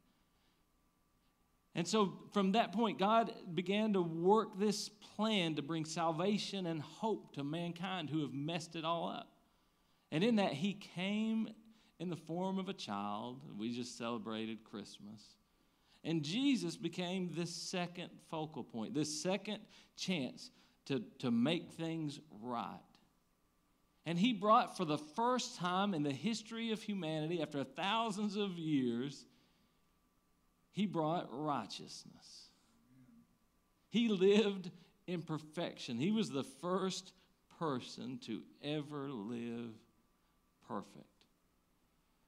And 1.74 1.86
so 1.88 2.12
from 2.32 2.52
that 2.52 2.72
point, 2.72 2.98
God 2.98 3.32
began 3.54 3.94
to 3.94 4.02
work 4.02 4.58
this 4.58 4.88
plan 4.88 5.54
to 5.54 5.62
bring 5.62 5.84
salvation 5.84 6.66
and 6.66 6.82
hope 6.82 7.34
to 7.34 7.44
mankind 7.44 8.10
who 8.10 8.20
have 8.20 8.34
messed 8.34 8.76
it 8.76 8.84
all 8.84 9.08
up. 9.08 9.28
And 10.10 10.22
in 10.22 10.36
that, 10.36 10.52
He 10.52 10.74
came 10.74 11.48
in 11.98 12.10
the 12.10 12.16
form 12.16 12.58
of 12.58 12.68
a 12.68 12.74
child. 12.74 13.40
We 13.56 13.74
just 13.74 13.96
celebrated 13.96 14.64
Christmas. 14.64 15.22
And 16.04 16.22
Jesus 16.22 16.76
became 16.76 17.30
the 17.34 17.46
second 17.46 18.10
focal 18.28 18.64
point, 18.64 18.92
the 18.92 19.04
second 19.04 19.60
chance 19.96 20.50
to, 20.86 21.02
to 21.20 21.30
make 21.30 21.70
things 21.72 22.20
right. 22.42 22.80
And 24.04 24.18
he 24.18 24.32
brought 24.32 24.76
for 24.76 24.84
the 24.84 24.98
first 24.98 25.56
time 25.58 25.94
in 25.94 26.02
the 26.02 26.12
history 26.12 26.72
of 26.72 26.82
humanity, 26.82 27.40
after 27.40 27.62
thousands 27.62 28.36
of 28.36 28.58
years, 28.58 29.26
he 30.72 30.86
brought 30.86 31.28
righteousness. 31.30 32.48
He 33.88 34.08
lived 34.08 34.70
in 35.06 35.22
perfection. 35.22 35.98
He 35.98 36.10
was 36.10 36.30
the 36.30 36.44
first 36.44 37.12
person 37.58 38.18
to 38.26 38.42
ever 38.64 39.10
live 39.10 39.74
perfect. 40.66 41.06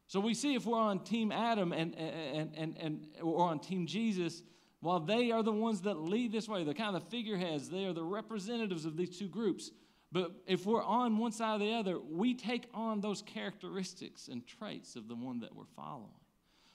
So 0.06 0.20
we 0.20 0.34
see 0.34 0.54
if 0.54 0.66
we're 0.66 0.78
on 0.78 1.00
Team 1.00 1.32
Adam 1.32 1.72
and, 1.72 1.96
and, 1.96 2.52
and, 2.54 2.76
and 2.78 3.06
or 3.22 3.48
on 3.48 3.58
Team 3.58 3.86
Jesus, 3.86 4.42
while 4.80 5.00
they 5.00 5.30
are 5.30 5.42
the 5.42 5.50
ones 5.50 5.80
that 5.82 5.98
lead 5.98 6.30
this 6.30 6.46
way, 6.46 6.62
they're 6.62 6.74
kind 6.74 6.94
of 6.94 7.04
the 7.04 7.10
figureheads, 7.10 7.70
they 7.70 7.86
are 7.86 7.94
the 7.94 8.04
representatives 8.04 8.84
of 8.84 8.96
these 8.96 9.18
two 9.18 9.28
groups. 9.28 9.70
But 10.12 10.30
if 10.46 10.66
we're 10.66 10.84
on 10.84 11.18
one 11.18 11.32
side 11.32 11.56
or 11.56 11.64
the 11.64 11.72
other, 11.72 11.98
we 11.98 12.34
take 12.34 12.68
on 12.74 13.00
those 13.00 13.22
characteristics 13.22 14.28
and 14.28 14.46
traits 14.46 14.94
of 14.94 15.08
the 15.08 15.16
one 15.16 15.40
that 15.40 15.56
we're 15.56 15.64
following. 15.74 16.12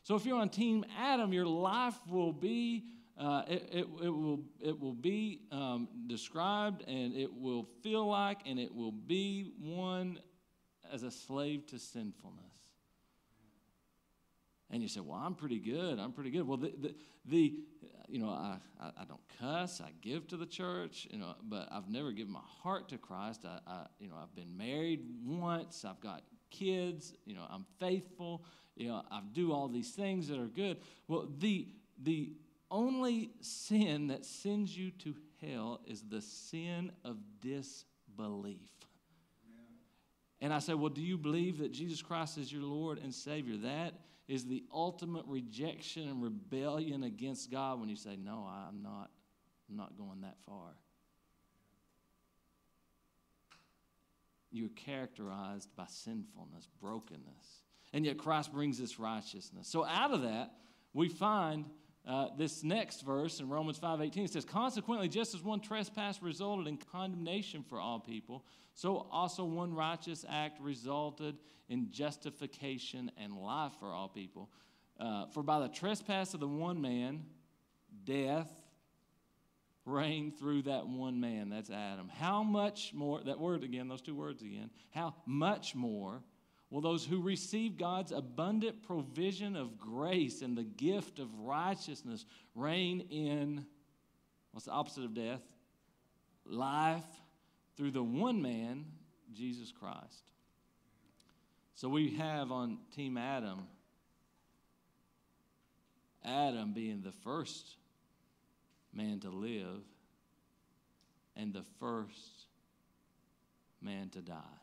So 0.09 0.15
if 0.15 0.25
you're 0.25 0.39
on 0.39 0.49
Team 0.49 0.85
Adam, 0.97 1.31
your 1.33 1.45
life 1.45 1.93
will 2.09 2.33
be 2.33 2.85
uh, 3.15 3.43
it, 3.47 3.69
it, 3.71 3.87
it, 4.01 4.09
will, 4.09 4.39
it 4.59 4.79
will 4.79 4.95
be 4.95 5.41
um, 5.51 5.87
described 6.07 6.83
and 6.87 7.13
it 7.13 7.31
will 7.31 7.67
feel 7.83 8.07
like 8.07 8.39
and 8.47 8.57
it 8.57 8.73
will 8.73 8.91
be 8.91 9.51
one 9.61 10.17
as 10.91 11.03
a 11.03 11.11
slave 11.11 11.67
to 11.67 11.77
sinfulness. 11.77 12.41
And 14.71 14.81
you 14.81 14.89
say, 14.89 14.99
Well, 14.99 15.19
I'm 15.23 15.35
pretty 15.35 15.59
good. 15.59 15.99
I'm 15.99 16.11
pretty 16.11 16.31
good. 16.31 16.47
Well, 16.47 16.57
the, 16.57 16.73
the, 16.75 16.95
the 17.25 17.53
you 18.07 18.17
know, 18.17 18.29
I, 18.29 18.57
I, 18.81 18.87
I, 19.01 19.05
don't 19.05 19.21
cuss. 19.39 19.79
I 19.79 19.91
give 20.01 20.27
to 20.29 20.37
the 20.37 20.47
church, 20.47 21.07
you 21.11 21.19
know, 21.19 21.35
but 21.43 21.67
I've 21.71 21.87
never 21.87 22.11
given 22.13 22.33
my 22.33 22.39
heart 22.63 22.89
to 22.89 22.97
Christ. 22.97 23.45
I, 23.45 23.59
I, 23.67 23.85
you 23.99 24.09
know, 24.09 24.15
I've 24.19 24.33
been 24.33 24.57
married 24.57 25.01
once. 25.23 25.85
I've 25.85 25.99
got 25.99 26.23
kids. 26.49 27.13
You 27.25 27.35
know, 27.35 27.45
I'm 27.49 27.65
faithful 27.79 28.43
you 28.79 28.87
know, 28.87 29.03
I 29.11 29.21
do 29.33 29.51
all 29.51 29.67
these 29.67 29.91
things 29.91 30.29
that 30.29 30.39
are 30.39 30.47
good. 30.47 30.77
Well, 31.07 31.27
the, 31.37 31.67
the 32.01 32.31
only 32.71 33.31
sin 33.41 34.07
that 34.07 34.25
sends 34.25 34.75
you 34.75 34.91
to 34.91 35.13
hell 35.41 35.81
is 35.85 36.01
the 36.09 36.21
sin 36.21 36.91
of 37.03 37.17
disbelief. 37.41 38.71
And 40.41 40.53
I 40.53 40.59
say, 40.59 40.73
well, 40.73 40.89
do 40.89 41.01
you 41.01 41.17
believe 41.17 41.57
that 41.57 41.73
Jesus 41.73 42.01
Christ 42.01 42.37
is 42.37 42.53
your 42.53 42.61
Lord 42.61 42.99
and 43.03 43.13
Savior? 43.13 43.57
That 43.57 43.95
is 44.29 44.45
the 44.45 44.63
ultimate 44.73 45.25
rejection 45.27 46.07
and 46.07 46.23
rebellion 46.23 47.03
against 47.03 47.51
God 47.51 47.81
when 47.81 47.89
you 47.89 47.97
say, 47.97 48.15
no, 48.15 48.47
I'm 48.49 48.81
not, 48.81 49.09
I'm 49.69 49.75
not 49.75 49.97
going 49.97 50.21
that 50.21 50.37
far. 50.45 50.69
You're 54.51 54.69
characterized 54.69 55.69
by 55.75 55.85
sinfulness, 55.87 56.67
brokenness. 56.81 57.63
And 57.93 58.05
yet 58.05 58.17
Christ 58.17 58.51
brings 58.51 58.81
us 58.81 58.99
righteousness. 58.99 59.67
So 59.67 59.85
out 59.85 60.11
of 60.11 60.21
that, 60.23 60.51
we 60.93 61.09
find 61.09 61.65
uh, 62.07 62.27
this 62.37 62.63
next 62.63 63.01
verse 63.01 63.39
in 63.39 63.49
Romans 63.49 63.77
5:18 63.79 64.25
it 64.25 64.31
says, 64.31 64.45
"Consequently, 64.45 65.09
just 65.09 65.35
as 65.35 65.43
one 65.43 65.59
trespass 65.59 66.21
resulted 66.21 66.67
in 66.67 66.77
condemnation 66.77 67.63
for 67.63 67.79
all 67.79 67.99
people, 67.99 68.45
so 68.73 69.07
also 69.11 69.43
one 69.43 69.73
righteous 69.73 70.25
act 70.27 70.59
resulted 70.61 71.37
in 71.67 71.91
justification 71.91 73.11
and 73.17 73.37
life 73.37 73.73
for 73.79 73.93
all 73.93 74.09
people. 74.09 74.49
Uh, 74.99 75.27
for 75.27 75.43
by 75.43 75.59
the 75.59 75.69
trespass 75.69 76.33
of 76.33 76.39
the 76.39 76.47
one 76.47 76.81
man, 76.81 77.25
death 78.03 78.49
reigned 79.89 80.37
through 80.37 80.63
that 80.63 80.87
one 80.87 81.19
man. 81.19 81.49
That's 81.49 81.69
Adam. 81.69 82.09
How 82.09 82.43
much 82.43 82.93
more? 82.93 83.21
That 83.23 83.39
word 83.39 83.63
again, 83.63 83.87
those 83.87 84.01
two 84.01 84.15
words 84.15 84.41
again. 84.41 84.69
How 84.91 85.15
much 85.25 85.75
more?" 85.75 86.23
Will 86.69 86.81
those 86.81 87.03
who 87.03 87.19
receive 87.19 87.77
God's 87.77 88.11
abundant 88.11 88.83
provision 88.83 89.55
of 89.55 89.79
grace 89.79 90.43
and 90.43 90.55
the 90.55 90.63
gift 90.63 91.17
of 91.17 91.39
righteousness 91.39 92.25
reign 92.53 93.01
in 93.09 93.65
what's 94.51 94.65
the 94.65 94.71
opposite 94.71 95.03
of 95.03 95.15
death? 95.15 95.41
Life 96.45 97.07
through 97.75 97.91
the 97.91 98.03
one 98.03 98.41
man, 98.41 98.85
Jesus 99.33 99.71
Christ. 99.71 100.31
So 101.73 101.89
we 101.89 102.11
have 102.15 102.51
on 102.51 102.77
Team 102.95 103.17
Adam, 103.17 103.67
Adam 106.23 106.73
being 106.73 107.01
the 107.01 107.11
first 107.11 107.77
man 108.93 109.19
to 109.21 109.29
live 109.29 109.83
and 111.35 111.53
the 111.53 111.63
first 111.79 112.47
man 113.81 114.09
to 114.09 114.21
die 114.21 114.59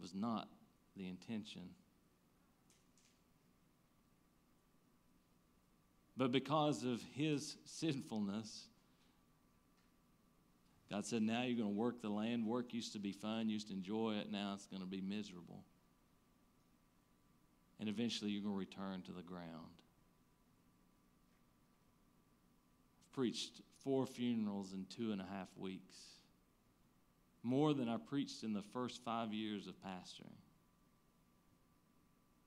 was 0.00 0.14
not 0.14 0.48
the 0.96 1.08
intention. 1.08 1.68
But 6.16 6.32
because 6.32 6.84
of 6.84 7.02
his 7.14 7.56
sinfulness, 7.64 8.68
God 10.90 11.04
said, 11.04 11.22
Now 11.22 11.42
you're 11.42 11.58
going 11.58 11.74
to 11.74 11.78
work 11.78 12.00
the 12.00 12.08
land. 12.08 12.46
Work 12.46 12.72
used 12.72 12.92
to 12.92 12.98
be 12.98 13.12
fun, 13.12 13.48
used 13.48 13.68
to 13.68 13.74
enjoy 13.74 14.14
it. 14.20 14.30
Now 14.30 14.52
it's 14.54 14.66
going 14.66 14.82
to 14.82 14.88
be 14.88 15.00
miserable. 15.00 15.64
And 17.78 17.88
eventually 17.88 18.30
you're 18.30 18.42
going 18.42 18.54
to 18.54 18.58
return 18.58 19.02
to 19.02 19.12
the 19.12 19.22
ground. 19.22 19.50
I've 23.05 23.05
preached 23.16 23.62
four 23.82 24.06
funerals 24.06 24.74
in 24.74 24.86
two 24.94 25.10
and 25.10 25.22
a 25.22 25.24
half 25.24 25.48
weeks 25.56 25.96
more 27.42 27.72
than 27.72 27.88
I 27.88 27.96
preached 27.96 28.42
in 28.42 28.52
the 28.52 28.62
first 28.62 29.02
five 29.04 29.32
years 29.32 29.68
of 29.68 29.74
pastoring. 29.80 30.34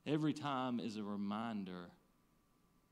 Every 0.05 0.33
time 0.33 0.79
is 0.79 0.97
a 0.97 1.03
reminder 1.03 1.89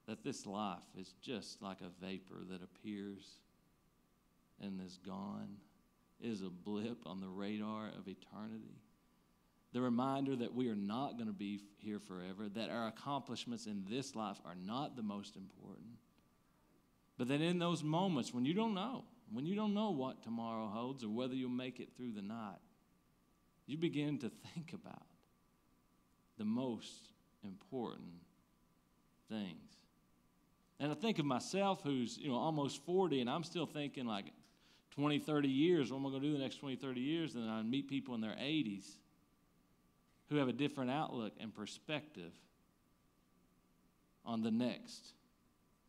that 0.08 0.24
this 0.24 0.46
life 0.46 0.86
is 0.98 1.14
just 1.22 1.62
like 1.62 1.82
a 1.82 2.06
vapor 2.06 2.44
that 2.50 2.64
appears 2.64 3.40
and 4.62 4.82
is 4.82 4.98
gone, 5.06 5.58
it 6.22 6.30
is 6.30 6.42
a 6.42 6.50
blip 6.50 7.06
on 7.06 7.20
the 7.20 7.28
radar 7.28 7.90
of 7.90 8.08
eternity. 8.08 8.82
The 9.74 9.82
reminder 9.82 10.36
that 10.38 10.56
we 10.56 10.70
are 10.70 10.76
not 10.76 11.18
going 11.18 11.28
to 11.28 11.34
be 11.34 11.60
here 11.78 12.00
forever, 12.00 12.48
that 12.56 12.70
our 12.70 12.88
accomplishments 12.88 13.68
in 13.68 13.84
this 13.90 14.16
life 14.16 14.40
are 14.46 14.56
not 14.56 14.96
the 14.96 15.04
most 15.04 15.36
important. 15.36 15.97
But 17.18 17.28
then 17.28 17.42
in 17.42 17.60
those 17.60 17.84
moments 17.84 18.34
when 18.34 18.46
you 18.46 18.54
don't 18.54 18.74
know, 18.74 19.06
when 19.32 19.46
you 19.46 19.56
don't 19.56 19.74
know 19.74 19.92
what 19.92 20.24
tomorrow 20.24 20.68
holds 20.68 21.04
or 21.04 21.10
whether 21.10 21.34
you'll 21.34 21.50
make 21.50 21.80
it 21.80 21.90
through 21.98 22.14
the 22.14 22.22
night, 22.22 22.60
you 23.66 23.78
begin 23.78 24.18
to 24.20 24.30
think 24.54 24.74
about 24.74 25.06
the 26.38 26.46
most 26.46 27.12
important 27.44 28.22
things. 29.30 29.78
And 30.80 30.92
I 30.92 30.96
think 30.96 31.18
of 31.18 31.26
myself 31.26 31.82
who's, 31.84 32.18
you 32.18 32.30
know, 32.30 32.36
almost 32.36 32.86
40 32.86 33.22
and 33.22 33.30
I'm 33.30 33.44
still 33.44 33.66
thinking 33.66 34.06
like 34.06 34.26
20, 34.92 35.20
30 35.20 35.48
years, 35.48 35.92
what 35.92 36.00
am 36.00 36.06
I 36.06 36.10
going 36.10 36.22
to 36.22 36.28
do 36.28 36.34
the 36.34 36.40
next 36.40 36.58
20, 36.58 36.76
30 36.76 37.02
years? 37.02 37.36
And 37.36 37.44
then 37.44 37.50
I 37.50 37.62
meet 37.64 37.90
people 37.90 38.16
in 38.16 38.22
their 38.22 38.32
80s 38.32 38.96
who 40.30 40.38
have 40.38 40.48
a 40.48 40.54
different 40.54 40.92
outlook 40.92 41.34
and 41.40 41.54
perspective 41.54 42.32
on 44.26 44.44
the 44.44 44.52
next 44.52 45.14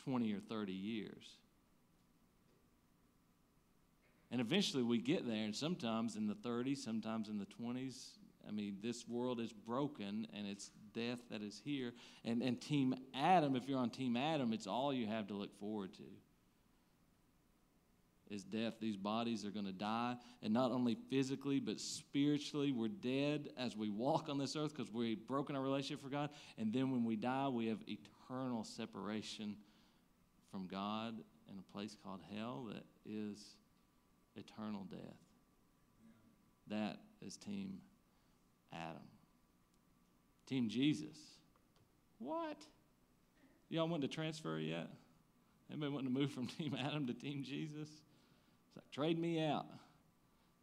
20 0.09 0.33
or 0.33 0.41
30 0.41 0.73
years. 0.73 1.37
And 4.31 4.41
eventually 4.41 4.83
we 4.83 4.99
get 4.99 5.27
there, 5.27 5.45
and 5.45 5.57
sometimes 5.57 6.17
in 6.17 6.27
the 6.27 6.35
30s, 6.35 6.79
sometimes 6.79 7.29
in 7.29 7.39
the 7.39 7.47
20s. 7.47 8.11
I 8.47 8.51
mean, 8.51 8.79
this 8.83 9.07
world 9.07 9.41
is 9.41 9.53
broken 9.53 10.27
and 10.35 10.47
it's 10.47 10.71
death 10.95 11.19
that 11.31 11.43
is 11.43 11.61
here. 11.63 11.93
And, 12.25 12.43
and 12.43 12.59
Team 12.59 12.95
Adam, 13.15 13.57
if 13.57 13.69
you're 13.69 13.79
on 13.79 13.91
Team 13.91 14.17
Adam, 14.17 14.55
it's 14.55 14.67
all 14.67 14.93
you 14.93 15.07
have 15.07 15.27
to 15.29 15.35
look 15.35 15.55
forward 15.59 15.93
to. 15.95 16.05
is 18.31 18.45
death. 18.45 18.75
These 18.81 18.97
bodies 18.97 19.45
are 19.45 19.51
going 19.51 19.67
to 19.67 19.73
die, 19.73 20.17
and 20.43 20.53
not 20.53 20.71
only 20.71 20.97
physically, 21.11 21.61
but 21.61 21.79
spiritually. 21.79 22.73
We're 22.73 22.89
dead 22.89 23.51
as 23.59 23.77
we 23.77 23.91
walk 23.91 24.29
on 24.31 24.39
this 24.39 24.57
earth 24.57 24.75
because 24.75 24.93
we've 24.93 25.27
broken 25.27 25.55
our 25.55 25.63
relationship 25.63 26.03
for 26.03 26.11
God. 26.11 26.31
And 26.57 26.73
then 26.73 26.91
when 26.91 27.05
we 27.05 27.17
die, 27.17 27.49
we 27.49 27.67
have 27.67 27.79
eternal 27.87 28.65
separation 28.65 29.57
from 30.51 30.67
God 30.67 31.15
in 31.51 31.59
a 31.59 31.73
place 31.73 31.97
called 32.05 32.21
hell 32.35 32.69
that 32.73 32.85
is 33.05 33.55
eternal 34.37 34.85
death. 34.91 35.01
That 36.69 36.99
is 37.25 37.37
Team 37.37 37.79
Adam. 38.73 39.03
Team 40.47 40.69
Jesus. 40.69 41.17
What? 42.19 42.59
Y'all 43.69 43.89
want 43.89 44.03
to 44.03 44.09
transfer 44.09 44.59
yet? 44.59 44.89
Anybody 45.71 45.93
want 45.93 46.07
to 46.07 46.13
move 46.13 46.33
from 46.33 46.47
Team 46.59 46.77
Adam 46.79 47.07
to 47.07 47.15
Team 47.15 47.43
Jesus? 47.43 47.89
It's 47.89 48.77
like, 48.77 48.91
trade 48.91 49.19
me 49.19 49.43
out. 49.43 49.67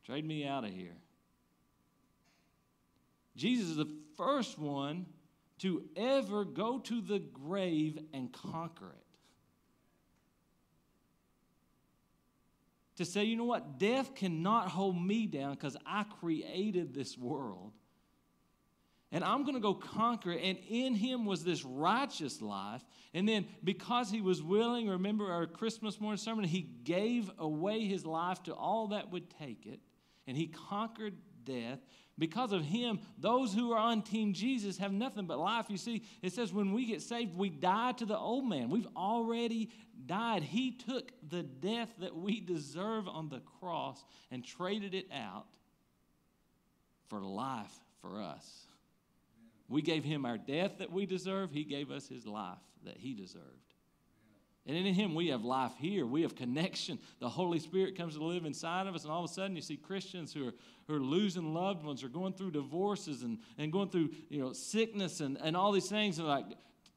Trade 0.05 0.25
me 0.25 0.45
out 0.45 0.63
of 0.63 0.71
here. 0.71 0.97
Jesus 3.35 3.69
is 3.69 3.75
the 3.75 3.91
first 4.15 4.57
one 4.57 5.05
to 5.59 5.83
ever 5.95 6.45
go 6.45 6.79
to 6.79 7.01
the 7.01 7.19
grave 7.19 7.99
and 8.13 8.31
conquer 8.31 8.93
it. 8.97 9.04
To 12.97 13.05
say, 13.05 13.25
you 13.25 13.35
know 13.35 13.45
what, 13.45 13.77
death 13.77 14.15
cannot 14.15 14.69
hold 14.69 15.01
me 15.01 15.27
down 15.27 15.51
because 15.51 15.75
I 15.85 16.03
created 16.03 16.93
this 16.93 17.17
world 17.17 17.73
and 19.15 19.23
I'm 19.23 19.43
going 19.43 19.55
to 19.55 19.61
go 19.61 19.73
conquer 19.73 20.33
it. 20.33 20.41
And 20.43 20.57
in 20.69 20.93
him 20.93 21.25
was 21.25 21.43
this 21.43 21.63
righteous 21.63 22.41
life. 22.41 22.83
And 23.13 23.25
then 23.25 23.45
because 23.63 24.11
he 24.11 24.19
was 24.19 24.43
willing, 24.43 24.89
remember 24.89 25.31
our 25.31 25.45
Christmas 25.45 26.01
morning 26.01 26.17
sermon, 26.17 26.43
he 26.43 26.63
gave 26.83 27.31
away 27.37 27.85
his 27.85 28.05
life 28.05 28.43
to 28.43 28.53
all 28.53 28.87
that 28.87 29.11
would 29.11 29.29
take 29.39 29.65
it. 29.65 29.79
And 30.27 30.35
he 30.35 30.47
conquered 30.47 31.13
death. 31.45 31.79
Because 32.17 32.53
of 32.53 32.63
him, 32.63 32.99
those 33.17 33.53
who 33.53 33.73
are 33.73 33.79
on 33.79 34.01
Team 34.01 34.33
Jesus 34.33 34.77
have 34.77 34.93
nothing 34.93 35.25
but 35.25 35.37
life. 35.37 35.65
You 35.67 35.77
see, 35.77 36.03
it 36.21 36.31
says 36.31 36.53
when 36.53 36.71
we 36.71 36.85
get 36.85 37.01
saved, 37.01 37.35
we 37.35 37.49
die 37.49 37.91
to 37.93 38.05
the 38.05 38.17
old 38.17 38.47
man. 38.47 38.69
We've 38.69 38.87
already 38.95 39.69
died. 40.05 40.43
He 40.43 40.71
took 40.71 41.11
the 41.27 41.43
death 41.43 41.89
that 41.99 42.15
we 42.15 42.39
deserve 42.39 43.09
on 43.09 43.27
the 43.27 43.41
cross 43.59 44.03
and 44.31 44.45
traded 44.45 44.93
it 44.93 45.07
out 45.13 45.45
for 47.09 47.19
life 47.19 47.73
for 48.01 48.21
us. 48.21 48.67
We 49.67 49.81
gave 49.81 50.05
him 50.05 50.25
our 50.25 50.37
death 50.37 50.77
that 50.79 50.91
we 50.91 51.05
deserve. 51.05 51.51
He 51.51 51.65
gave 51.65 51.91
us 51.91 52.07
his 52.07 52.25
life 52.25 52.59
that 52.85 52.97
he 52.97 53.13
deserved. 53.13 53.64
And 54.67 54.75
in 54.75 54.93
him, 54.93 55.13
we 55.13 55.27
have 55.27 55.43
life 55.43 55.73
here. 55.77 56.07
We 56.07 56.23
have 56.23 56.35
connection. 56.35 56.97
The 57.19 57.29
Holy 57.29 57.59
Spirit 57.59 57.95
comes 57.95 58.15
to 58.15 58.23
live 58.23 58.45
inside 58.45 58.87
of 58.87 58.95
us. 58.95 59.03
And 59.03 59.11
all 59.11 59.23
of 59.23 59.29
a 59.29 59.33
sudden, 59.33 59.55
you 59.55 59.61
see 59.61 59.77
Christians 59.77 60.33
who 60.33 60.47
are, 60.47 60.53
who 60.87 60.95
are 60.95 60.99
losing 60.99 61.53
loved 61.53 61.83
ones, 61.83 62.03
or 62.03 62.09
going 62.09 62.33
through 62.33 62.51
divorces 62.51 63.21
and, 63.21 63.37
and 63.59 63.71
going 63.71 63.89
through 63.89 64.09
you 64.29 64.39
know, 64.39 64.53
sickness 64.53 65.19
and, 65.19 65.37
and 65.43 65.55
all 65.55 65.71
these 65.71 65.87
things. 65.87 66.17
And 66.17 66.27
like, 66.27 66.45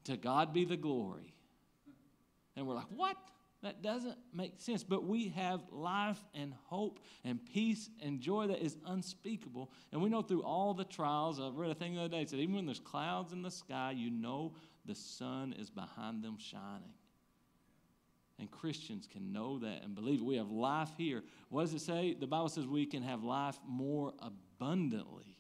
to 0.05 0.17
God 0.17 0.55
be 0.55 0.65
the 0.65 0.79
glory. 0.79 1.35
And 2.57 2.67
we're 2.67 2.75
like, 2.75 2.91
what? 2.95 3.17
That 3.63 3.83
doesn't 3.83 4.17
make 4.33 4.55
sense. 4.59 4.83
But 4.83 5.05
we 5.05 5.29
have 5.31 5.61
life 5.71 6.19
and 6.33 6.55
hope 6.67 7.01
and 7.25 7.45
peace 7.53 7.91
and 8.01 8.21
joy 8.21 8.47
that 8.47 8.63
is 8.63 8.79
unspeakable. 8.87 9.73
And 9.93 10.01
we 10.01 10.09
know 10.09 10.23
through 10.23 10.43
all 10.43 10.73
the 10.73 10.85
trials, 10.85 11.39
I 11.39 11.51
read 11.53 11.71
a 11.71 11.75
thing 11.75 11.95
the 11.95 12.01
other 12.01 12.09
day, 12.09 12.23
it 12.23 12.31
said, 12.31 12.39
even 12.39 12.55
when 12.55 12.67
there's 12.67 12.81
clouds 12.81 13.33
in 13.33 13.43
the 13.43 13.51
sky, 13.51 13.93
you 13.95 14.11
know 14.11 14.55
the 14.87 14.95
sun 14.95 15.55
is 15.59 15.69
behind 15.71 16.23
them 16.23 16.39
shining. 16.39 16.95
And 18.39 18.51
Christians 18.51 19.09
can 19.11 19.33
know 19.33 19.59
that 19.59 19.83
and 19.83 19.95
believe 19.95 20.21
it. 20.21 20.25
We 20.25 20.37
have 20.37 20.51
life 20.51 20.91
here. 20.97 21.23
What 21.49 21.63
does 21.63 21.75
it 21.75 21.81
say? 21.81 22.15
The 22.19 22.27
Bible 22.27 22.49
says 22.49 22.67
we 22.67 22.87
can 22.87 23.03
have 23.03 23.25
life 23.25 23.59
more 23.67 24.13
abundantly 24.21 25.37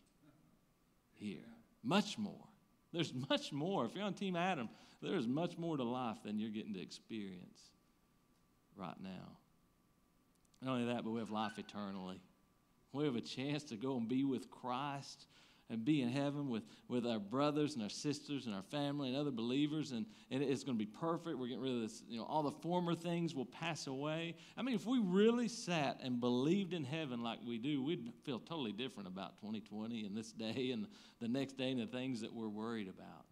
here. 1.14 1.46
Much 1.84 2.18
more. 2.18 2.44
There's 2.92 3.12
much 3.30 3.52
more. 3.52 3.84
If 3.84 3.94
you're 3.94 4.04
on 4.04 4.14
Team 4.14 4.34
Adam, 4.34 4.68
there's 5.00 5.28
much 5.28 5.56
more 5.58 5.76
to 5.76 5.84
life 5.84 6.18
than 6.24 6.38
you're 6.38 6.50
getting 6.50 6.74
to 6.74 6.82
experience 6.82 7.60
right 8.76 9.00
now. 9.00 9.36
Not 10.62 10.72
only 10.72 10.92
that, 10.92 11.04
but 11.04 11.10
we 11.10 11.20
have 11.20 11.30
life 11.30 11.58
eternally. 11.58 12.20
We 12.92 13.04
have 13.04 13.16
a 13.16 13.20
chance 13.20 13.62
to 13.64 13.76
go 13.76 13.96
and 13.96 14.08
be 14.08 14.24
with 14.24 14.50
Christ 14.50 15.26
and 15.70 15.84
be 15.84 16.00
in 16.00 16.08
heaven 16.08 16.48
with, 16.48 16.62
with 16.88 17.06
our 17.06 17.18
brothers 17.18 17.74
and 17.74 17.82
our 17.82 17.90
sisters 17.90 18.46
and 18.46 18.54
our 18.54 18.62
family 18.62 19.08
and 19.08 19.16
other 19.16 19.30
believers, 19.30 19.92
and, 19.92 20.06
and 20.30 20.42
it's 20.42 20.64
going 20.64 20.78
to 20.78 20.84
be 20.84 20.90
perfect. 20.90 21.38
We're 21.38 21.48
getting 21.48 21.62
rid 21.62 21.74
of 21.74 21.82
this, 21.82 22.02
you 22.08 22.18
know, 22.18 22.24
all 22.24 22.42
the 22.42 22.50
former 22.50 22.94
things 22.94 23.34
will 23.34 23.44
pass 23.44 23.86
away. 23.86 24.34
I 24.56 24.62
mean, 24.62 24.74
if 24.74 24.86
we 24.86 24.98
really 24.98 25.48
sat 25.48 26.00
and 26.02 26.20
believed 26.20 26.72
in 26.72 26.84
heaven 26.84 27.22
like 27.22 27.38
we 27.46 27.58
do, 27.58 27.82
we'd 27.82 28.12
feel 28.24 28.38
totally 28.38 28.72
different 28.72 29.08
about 29.08 29.36
2020 29.38 30.06
and 30.06 30.16
this 30.16 30.32
day 30.32 30.70
and 30.72 30.86
the 31.20 31.28
next 31.28 31.58
day 31.58 31.70
and 31.70 31.80
the 31.80 31.86
things 31.86 32.22
that 32.22 32.32
we're 32.32 32.48
worried 32.48 32.88
about. 32.88 33.26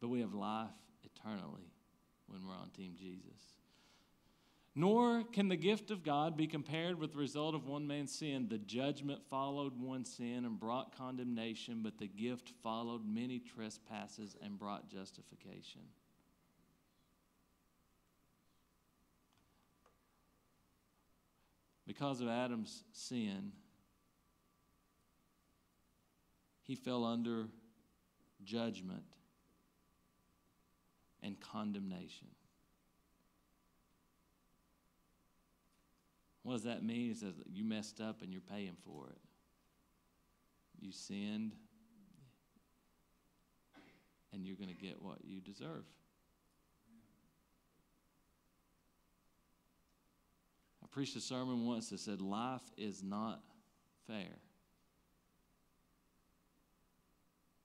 But 0.00 0.08
we 0.08 0.20
have 0.20 0.34
life 0.34 0.68
eternally 1.02 1.70
when 2.28 2.46
we're 2.46 2.54
on 2.54 2.70
Team 2.70 2.94
Jesus. 2.98 3.54
Nor 4.76 5.22
can 5.22 5.48
the 5.48 5.56
gift 5.56 5.92
of 5.92 6.02
God 6.02 6.36
be 6.36 6.48
compared 6.48 6.98
with 6.98 7.12
the 7.12 7.18
result 7.18 7.54
of 7.54 7.66
one 7.66 7.86
man's 7.86 8.12
sin. 8.12 8.48
The 8.48 8.58
judgment 8.58 9.22
followed 9.30 9.78
one 9.78 10.04
sin 10.04 10.44
and 10.44 10.58
brought 10.58 10.96
condemnation, 10.96 11.80
but 11.82 11.98
the 11.98 12.08
gift 12.08 12.52
followed 12.60 13.06
many 13.06 13.38
trespasses 13.38 14.34
and 14.42 14.58
brought 14.58 14.88
justification. 14.88 15.82
Because 21.86 22.20
of 22.20 22.28
Adam's 22.28 22.82
sin, 22.92 23.52
he 26.62 26.74
fell 26.74 27.04
under 27.04 27.46
judgment 28.42 29.04
and 31.22 31.38
condemnation. 31.38 32.28
What 36.44 36.54
does 36.54 36.62
that 36.64 36.84
mean? 36.84 37.10
It 37.10 37.16
says 37.16 37.34
you 37.52 37.64
messed 37.64 38.00
up 38.00 38.22
and 38.22 38.32
you're 38.32 38.40
paying 38.40 38.76
for 38.84 39.08
it. 39.08 39.18
You 40.80 40.92
sinned, 40.92 41.52
and 44.32 44.46
you're 44.46 44.56
going 44.56 44.68
to 44.68 44.74
get 44.74 45.02
what 45.02 45.18
you 45.24 45.40
deserve. 45.40 45.84
I 50.82 50.86
preached 50.90 51.16
a 51.16 51.20
sermon 51.20 51.66
once 51.66 51.90
that 51.90 51.98
said, 51.98 52.20
Life 52.20 52.62
is 52.76 53.02
not 53.02 53.40
fair. 54.06 54.36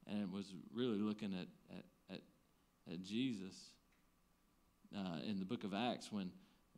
And 0.08 0.22
it 0.24 0.32
was 0.32 0.56
really 0.74 0.98
looking 0.98 1.34
at, 1.34 1.48
at 1.76 1.84
at 2.92 3.04
Jesus 3.04 3.72
uh, 4.96 5.20
in 5.28 5.40
the 5.40 5.46
book 5.46 5.64
of 5.64 5.74
Acts 5.74 6.12
when, 6.12 6.32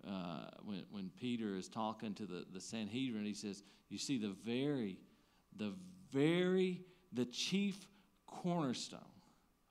uh, 0.08 0.46
when, 0.64 0.84
when 0.92 1.12
Peter 1.20 1.56
is 1.56 1.68
talking 1.68 2.14
to 2.16 2.26
the, 2.26 2.46
the 2.52 2.62
Sanhedrin. 2.62 3.26
He 3.26 3.34
says, 3.34 3.64
You 3.90 3.98
see, 3.98 4.18
the 4.18 4.36
very, 4.46 4.98
the 5.56 5.74
very, 6.12 6.82
the 7.14 7.26
chief 7.26 7.88
cornerstone. 8.28 9.00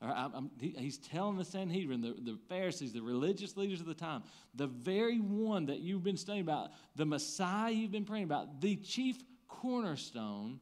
I'm, 0.02 0.50
he's 0.58 0.96
telling 0.96 1.36
the 1.36 1.44
Sanhedrin, 1.44 2.00
the, 2.00 2.14
the 2.18 2.38
Pharisees, 2.48 2.94
the 2.94 3.02
religious 3.02 3.58
leaders 3.58 3.80
of 3.80 3.86
the 3.86 3.94
time, 3.94 4.22
the 4.54 4.66
very 4.66 5.18
one 5.18 5.66
that 5.66 5.80
you've 5.80 6.02
been 6.02 6.16
studying 6.16 6.44
about, 6.44 6.70
the 6.96 7.04
Messiah 7.04 7.70
you've 7.70 7.92
been 7.92 8.06
praying 8.06 8.24
about, 8.24 8.62
the 8.62 8.76
chief 8.76 9.18
cornerstone 9.46 10.58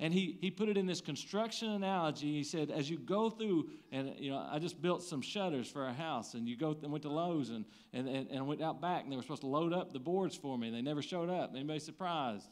and 0.00 0.14
he, 0.14 0.38
he 0.40 0.50
put 0.50 0.70
it 0.70 0.78
in 0.78 0.86
this 0.86 1.02
construction 1.02 1.72
analogy. 1.72 2.32
He 2.32 2.42
said, 2.42 2.70
as 2.70 2.88
you 2.88 2.98
go 2.98 3.28
through, 3.28 3.68
and 3.92 4.14
you 4.18 4.30
know, 4.30 4.48
I 4.50 4.58
just 4.58 4.80
built 4.80 5.02
some 5.02 5.20
shutters 5.20 5.70
for 5.70 5.84
our 5.84 5.92
house, 5.92 6.32
and 6.32 6.48
you 6.48 6.56
go 6.56 6.74
and 6.82 6.90
went 6.90 7.02
to 7.02 7.10
Lowe's 7.10 7.50
and, 7.50 7.66
and, 7.92 8.08
and, 8.08 8.30
and 8.30 8.46
went 8.46 8.62
out 8.62 8.80
back, 8.80 9.04
and 9.04 9.12
they 9.12 9.16
were 9.16 9.22
supposed 9.22 9.42
to 9.42 9.46
load 9.46 9.74
up 9.74 9.92
the 9.92 10.00
boards 10.00 10.34
for 10.34 10.56
me, 10.56 10.68
and 10.68 10.76
they 10.76 10.80
never 10.80 11.02
showed 11.02 11.28
up. 11.28 11.52
Anybody 11.54 11.80
surprised? 11.80 12.48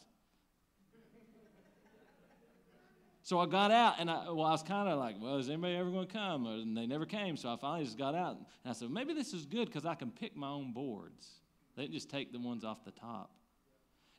so 3.22 3.40
I 3.40 3.46
got 3.46 3.70
out, 3.70 3.94
and 3.98 4.10
I, 4.10 4.30
well, 4.30 4.44
I 4.44 4.52
was 4.52 4.62
kind 4.62 4.86
of 4.86 4.98
like, 4.98 5.16
well, 5.18 5.38
is 5.38 5.48
anybody 5.48 5.74
ever 5.76 5.90
going 5.90 6.06
to 6.06 6.12
come? 6.12 6.44
And 6.44 6.76
they 6.76 6.86
never 6.86 7.06
came, 7.06 7.38
so 7.38 7.50
I 7.50 7.56
finally 7.56 7.86
just 7.86 7.96
got 7.96 8.14
out, 8.14 8.36
and 8.36 8.46
I 8.66 8.72
said, 8.74 8.90
maybe 8.90 9.14
this 9.14 9.32
is 9.32 9.46
good 9.46 9.68
because 9.68 9.86
I 9.86 9.94
can 9.94 10.10
pick 10.10 10.36
my 10.36 10.48
own 10.48 10.74
boards. 10.74 11.40
They 11.76 11.84
didn't 11.84 11.94
just 11.94 12.10
take 12.10 12.30
the 12.30 12.40
ones 12.40 12.62
off 12.62 12.84
the 12.84 12.90
top. 12.90 13.30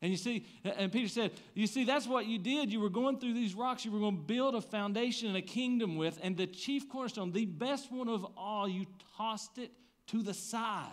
And 0.01 0.11
you 0.11 0.17
see, 0.17 0.45
and 0.63 0.91
Peter 0.91 1.09
said, 1.09 1.31
You 1.53 1.67
see, 1.67 1.83
that's 1.83 2.07
what 2.07 2.25
you 2.25 2.39
did. 2.39 2.71
You 2.71 2.79
were 2.79 2.89
going 2.89 3.19
through 3.19 3.33
these 3.33 3.53
rocks, 3.53 3.83
you 3.83 3.91
were 3.91 3.99
going 3.99 4.15
to 4.15 4.23
build 4.23 4.55
a 4.55 4.61
foundation 4.61 5.27
and 5.27 5.35
a 5.35 5.41
kingdom 5.41 5.97
with, 5.97 6.17
and 6.23 6.37
the 6.37 6.47
chief 6.47 6.87
cornerstone, 6.87 7.31
the 7.31 7.45
best 7.45 7.91
one 7.91 8.07
of 8.07 8.25
all, 8.37 8.67
you 8.67 8.85
tossed 9.17 9.57
it 9.57 9.71
to 10.07 10.23
the 10.23 10.33
side. 10.33 10.87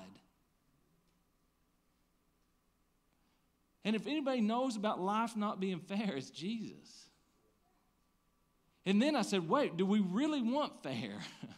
And 3.85 3.95
if 3.95 4.09
anybody 4.09 4.40
knows 4.40 4.75
about 4.75 5.01
life 5.01 5.37
not 5.37 5.61
being 5.61 5.79
fair, 5.79 6.16
it's 6.16 6.31
Jesus. 6.31 7.07
And 8.85 9.01
then 9.01 9.14
I 9.14 9.23
said, 9.23 9.49
Wait, 9.49 9.77
do 9.77 9.87
we 9.87 10.01
really 10.01 10.42
want 10.42 10.83
fair? 10.83 11.19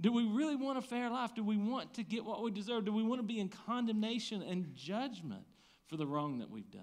Do 0.00 0.12
we 0.12 0.22
really 0.22 0.54
want 0.54 0.78
a 0.78 0.80
fair 0.80 1.10
life? 1.10 1.34
Do 1.34 1.42
we 1.42 1.56
want 1.56 1.94
to 1.94 2.04
get 2.04 2.24
what 2.24 2.40
we 2.44 2.52
deserve? 2.52 2.84
Do 2.84 2.92
we 2.92 3.02
want 3.02 3.18
to 3.18 3.26
be 3.26 3.40
in 3.40 3.48
condemnation 3.48 4.42
and 4.42 4.72
judgment 4.76 5.42
for 5.88 5.96
the 5.96 6.06
wrong 6.06 6.38
that 6.38 6.50
we've 6.50 6.70
done? 6.70 6.82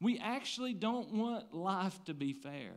We 0.00 0.18
actually 0.18 0.74
don't 0.74 1.12
want 1.12 1.52
life 1.52 2.04
to 2.04 2.14
be 2.14 2.32
fair 2.32 2.72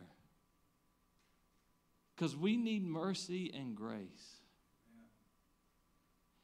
because 2.15 2.35
we 2.35 2.57
need 2.57 2.83
mercy 2.83 3.53
and 3.53 3.75
grace. 3.75 4.40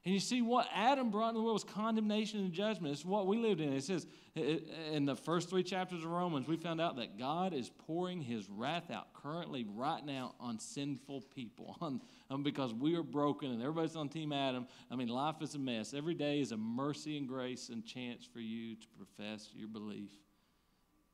And 0.07 0.13
you 0.13 0.21
see, 0.21 0.41
what 0.41 0.69
Adam 0.73 1.11
brought 1.11 1.27
in 1.27 1.35
the 1.35 1.41
world 1.41 1.55
was 1.55 1.65
condemnation 1.65 2.39
and 2.39 2.53
judgment. 2.53 2.93
It's 2.93 3.03
what 3.03 3.27
we 3.27 3.35
lived 3.35 3.59
in. 3.59 3.73
It 3.73 3.83
says 3.83 4.07
in 4.35 5.03
the 5.03 5.17
first 5.17 5.49
three 5.49 5.63
chapters 5.63 6.05
of 6.05 6.09
Romans, 6.09 6.47
we 6.47 6.55
found 6.55 6.79
out 6.79 6.95
that 6.95 7.19
God 7.19 7.53
is 7.53 7.69
pouring 7.85 8.21
his 8.21 8.49
wrath 8.49 8.89
out 8.89 9.13
currently, 9.13 9.65
right 9.75 10.05
now, 10.05 10.33
on 10.39 10.59
sinful 10.59 11.25
people 11.35 11.75
on, 11.81 11.99
on, 12.29 12.41
because 12.41 12.73
we 12.73 12.95
are 12.95 13.03
broken 13.03 13.51
and 13.51 13.61
everybody's 13.61 13.97
on 13.97 14.07
Team 14.07 14.31
Adam. 14.31 14.65
I 14.89 14.95
mean, 14.95 15.09
life 15.09 15.41
is 15.41 15.55
a 15.55 15.59
mess. 15.59 15.93
Every 15.93 16.13
day 16.13 16.39
is 16.39 16.53
a 16.53 16.57
mercy 16.57 17.17
and 17.17 17.27
grace 17.27 17.67
and 17.67 17.85
chance 17.85 18.23
for 18.23 18.39
you 18.39 18.75
to 18.75 18.87
profess 18.95 19.49
your 19.53 19.67
belief 19.67 20.13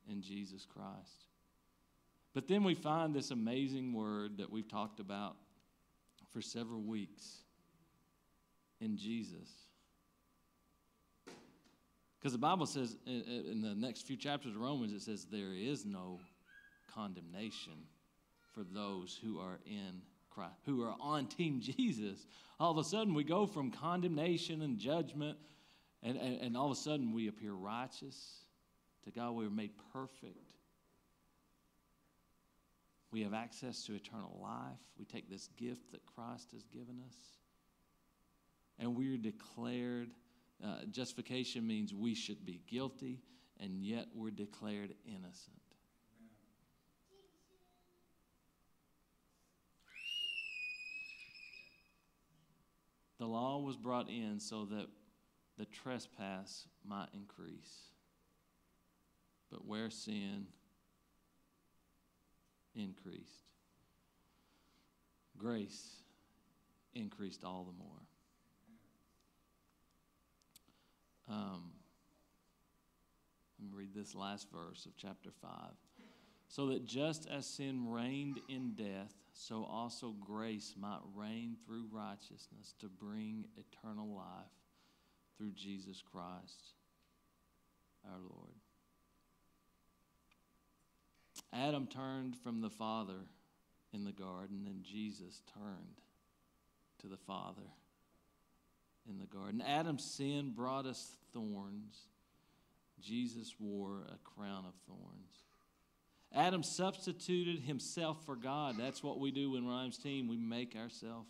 in 0.08 0.22
Jesus 0.22 0.68
Christ. 0.72 1.26
But 2.36 2.48
then 2.48 2.64
we 2.64 2.76
find 2.76 3.12
this 3.12 3.32
amazing 3.32 3.92
word 3.92 4.38
that 4.38 4.52
we've 4.52 4.70
talked 4.70 5.00
about 5.00 5.36
for 6.32 6.44
several 6.44 6.84
weeks 6.84 7.40
in 8.84 8.98
Jesus. 8.98 9.50
Because 12.20 12.34
the 12.34 12.40
Bible 12.40 12.66
says 12.66 12.96
in 13.06 13.62
the 13.62 13.76
next 13.76 14.08
few 14.08 14.16
chapters 14.16 14.56
of 14.56 14.62
Romans, 14.62 14.94
it 14.94 15.02
says, 15.02 15.26
There 15.30 15.54
is 15.54 15.86
no 15.86 16.20
condemnation 16.94 17.74
for 18.54 18.64
those 18.64 19.20
who 19.22 19.40
are 19.40 19.60
in 19.66 20.02
Christ, 20.30 20.54
who 20.66 20.84
are 20.84 20.96
on 21.02 21.28
Team 21.28 21.60
Jesus. 21.62 22.26
All 22.60 22.72
of 22.72 22.78
a 22.78 22.84
sudden, 22.84 23.14
we 23.14 23.24
go 23.24 23.46
from 23.46 23.72
condemnation 23.72 24.62
and 24.62 24.78
judgment, 24.78 25.38
and, 26.02 26.18
and, 26.18 26.42
and 26.42 26.58
all 26.58 26.68
of 26.68 26.78
a 26.78 26.80
sudden, 26.80 27.14
we 27.14 27.28
appear 27.28 27.54
righteous. 27.54 28.46
To 29.06 29.12
God, 29.12 29.32
we 29.32 29.46
are 29.46 29.50
made 29.50 29.72
perfect. 29.92 30.54
We 33.12 33.22
have 33.24 33.34
access 33.34 33.84
to 33.86 33.96
eternal 33.96 34.40
life. 34.42 34.80
We 34.98 35.06
take 35.06 35.30
this 35.30 35.50
gift 35.58 35.92
that 35.92 36.06
Christ 36.16 36.52
has 36.54 36.64
given 36.72 37.02
us 37.06 37.16
and 38.80 38.96
we're 38.96 39.18
declared 39.18 40.10
uh, 40.64 40.86
justification 40.92 41.68
means 41.68 41.94
we 41.94 42.16
should 42.16 42.46
be 42.46 42.62
guilty, 42.68 43.20
and 43.60 43.84
yet 43.84 44.08
we're 44.14 44.32
declared 44.32 44.94
innocent. 45.06 45.58
The 53.20 53.26
law 53.26 53.60
was 53.60 53.78
brought 53.78 54.10
in 54.10 54.40
so 54.40 54.66
that 54.66 54.88
the 55.58 55.66
trespass 55.66 56.66
might 56.86 57.08
increase. 57.14 57.92
But 59.52 59.66
where 59.66 59.90
sin 59.90 60.48
increased, 62.76 63.46
grace 65.38 65.98
increased 66.96 67.44
all 67.44 67.64
the 67.66 67.78
more. 67.78 68.02
Um, 71.30 71.72
let 73.60 73.72
me 73.72 73.78
read 73.78 73.94
this 73.94 74.16
last 74.16 74.48
verse 74.52 74.86
of 74.86 74.92
chapter 74.98 75.30
5. 75.42 75.52
So 76.48 76.68
that 76.68 76.86
just 76.86 77.28
as 77.30 77.46
sin 77.46 77.90
reigned 77.90 78.40
in 78.50 78.74
death, 78.76 79.14
so 79.34 79.66
also 79.66 80.14
grace 80.20 80.76
might 80.78 81.00
reign 81.16 81.56
through 81.66 81.86
righteousness 81.92 82.76
to 82.80 82.88
bring 82.88 83.46
eternal 83.58 84.16
life 84.16 84.52
through 85.38 85.52
Jesus 85.52 86.02
Christ 86.02 86.74
our 88.06 88.20
Lord. 88.20 88.54
Adam 91.52 91.88
turned 91.88 92.36
from 92.36 92.62
the 92.62 92.70
Father 92.70 93.26
in 93.94 94.04
the 94.04 94.12
garden, 94.12 94.68
and 94.68 94.84
Jesus 94.84 95.42
turned 95.54 96.02
to 97.00 97.08
the 97.08 97.18
Father 97.18 97.62
in 99.10 99.20
the 99.20 99.26
garden. 99.26 99.62
Adam's 99.62 100.04
sin 100.04 100.52
brought 100.56 100.86
us 100.86 101.16
thorns. 101.34 102.08
Jesus 103.02 103.56
wore 103.60 104.04
a 104.08 104.18
crown 104.24 104.66
of 104.66 104.74
thorns. 104.88 105.44
Adam 106.34 106.64
substituted 106.64 107.60
himself 107.60 108.26
for 108.26 108.36
God. 108.36 108.76
That's 108.78 109.04
what 109.04 109.20
we 109.20 109.32
do 109.32 109.52
when 109.52 109.68
Rhymes 109.68 109.98
team. 109.98 110.28
We 110.28 110.38
make 110.38 110.76
ourselves 110.76 111.30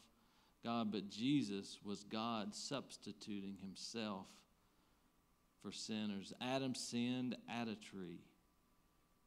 God. 0.64 0.92
But 0.92 1.10
Jesus 1.10 1.80
was 1.84 2.04
God 2.04 2.56
substituting 2.56 3.58
himself 3.62 4.28
for 5.62 5.72
sinners. 5.72 6.32
Adam 6.40 6.76
sinned 6.76 7.36
at 7.50 7.68
a 7.68 7.76
tree. 7.76 8.22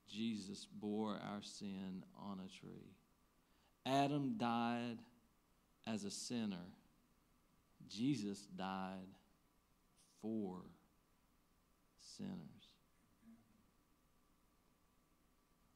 Jesus 0.09 0.66
bore 0.80 1.14
our 1.14 1.42
sin 1.42 2.04
on 2.18 2.38
a 2.38 2.61
tree. 2.61 2.94
Adam 3.85 4.35
died 4.38 4.98
as 5.87 6.04
a 6.04 6.11
sinner 6.11 6.56
Jesus 7.88 8.46
died 8.57 9.09
for 10.20 10.61
sinners. 12.01 12.40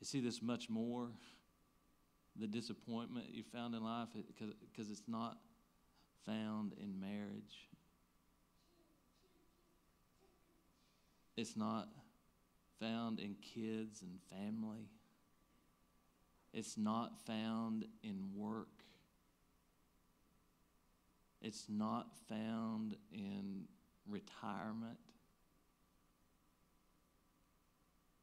You 0.00 0.06
see 0.06 0.20
this 0.20 0.40
much 0.42 0.70
more 0.70 1.10
the 2.38 2.46
disappointment 2.46 3.26
you 3.30 3.42
found 3.42 3.74
in 3.74 3.84
life 3.84 4.08
because 4.38 4.90
it's 4.90 5.02
not 5.06 5.38
found 6.24 6.72
in 6.80 6.98
marriage. 7.00 7.68
It's 11.36 11.56
not 11.56 11.88
found 12.78 13.20
in 13.20 13.36
kids 13.54 14.02
and 14.02 14.18
family. 14.30 14.88
It's 16.52 16.76
not 16.76 17.12
found 17.26 17.84
in 18.02 18.30
work. 18.34 18.79
It's 21.40 21.66
not 21.68 22.08
found 22.28 22.96
in 23.12 23.64
retirement. 24.06 24.98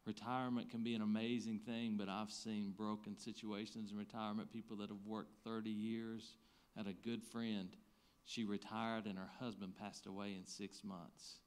Retirement 0.06 0.70
can 0.70 0.84
be 0.84 0.94
an 0.96 1.02
amazing 1.02 1.60
thing, 1.60 1.96
but 1.98 2.08
I've 2.08 2.32
seen 2.32 2.72
broken 2.72 3.18
situations 3.18 3.92
in 3.92 3.98
retirement. 3.98 4.52
People 4.54 4.78
that 4.78 4.90
have 4.90 5.06
worked 5.06 5.34
30 5.44 5.70
years. 5.70 6.36
Had 6.78 6.88
a 6.88 6.94
good 6.94 7.24
friend. 7.24 7.70
She 8.24 8.44
retired 8.44 9.06
and 9.06 9.18
her 9.18 9.30
husband 9.40 9.74
passed 9.76 10.06
away 10.06 10.36
in 10.38 10.46
six 10.46 10.84
months. 10.84 11.40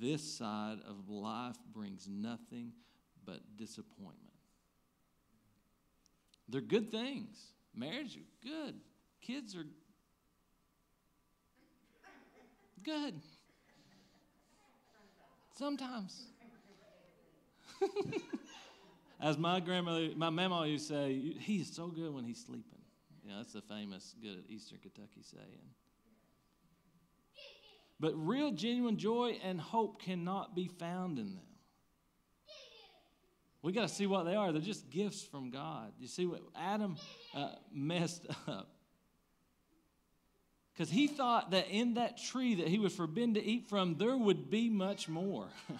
This 0.00 0.22
side 0.22 0.78
of 0.88 1.08
life 1.08 1.58
brings 1.72 2.08
nothing 2.08 2.72
but 3.24 3.56
disappointment. 3.56 4.33
They're 6.54 6.60
good 6.60 6.92
things. 6.92 7.36
Marriage 7.74 8.16
are 8.16 8.48
good. 8.48 8.76
Kids 9.20 9.56
are 9.56 9.66
good. 12.84 13.20
Sometimes. 15.58 16.26
As 19.20 19.36
my 19.36 19.58
grandmother, 19.58 20.10
my 20.14 20.30
mama 20.30 20.64
used 20.68 20.86
to 20.86 20.94
say, 20.94 21.34
he 21.40 21.56
is 21.56 21.74
so 21.74 21.88
good 21.88 22.14
when 22.14 22.22
he's 22.22 22.44
sleeping. 22.44 22.78
You 23.24 23.32
know, 23.32 23.38
that's 23.38 23.54
the 23.54 23.62
famous 23.62 24.14
good 24.22 24.38
at 24.38 24.48
Eastern 24.48 24.78
Kentucky 24.78 25.22
saying. 25.22 25.70
But 27.98 28.12
real, 28.14 28.52
genuine 28.52 28.96
joy 28.96 29.40
and 29.42 29.60
hope 29.60 30.00
cannot 30.00 30.54
be 30.54 30.68
found 30.68 31.18
in 31.18 31.34
them. 31.34 31.53
We 33.64 33.72
got 33.72 33.88
to 33.88 33.94
see 33.94 34.06
what 34.06 34.26
they 34.26 34.34
are. 34.34 34.52
They're 34.52 34.60
just 34.60 34.90
gifts 34.90 35.22
from 35.22 35.48
God. 35.48 35.90
You 35.98 36.06
see 36.06 36.26
what 36.26 36.42
Adam 36.54 36.98
uh, 37.34 37.48
messed 37.72 38.26
up. 38.46 38.68
Because 40.74 40.90
he 40.90 41.06
thought 41.06 41.52
that 41.52 41.68
in 41.70 41.94
that 41.94 42.18
tree 42.18 42.56
that 42.56 42.68
he 42.68 42.78
was 42.78 42.94
forbidden 42.94 43.32
to 43.34 43.42
eat 43.42 43.70
from, 43.70 43.94
there 43.94 44.18
would 44.18 44.50
be 44.50 44.68
much 44.68 45.08
more. 45.08 45.46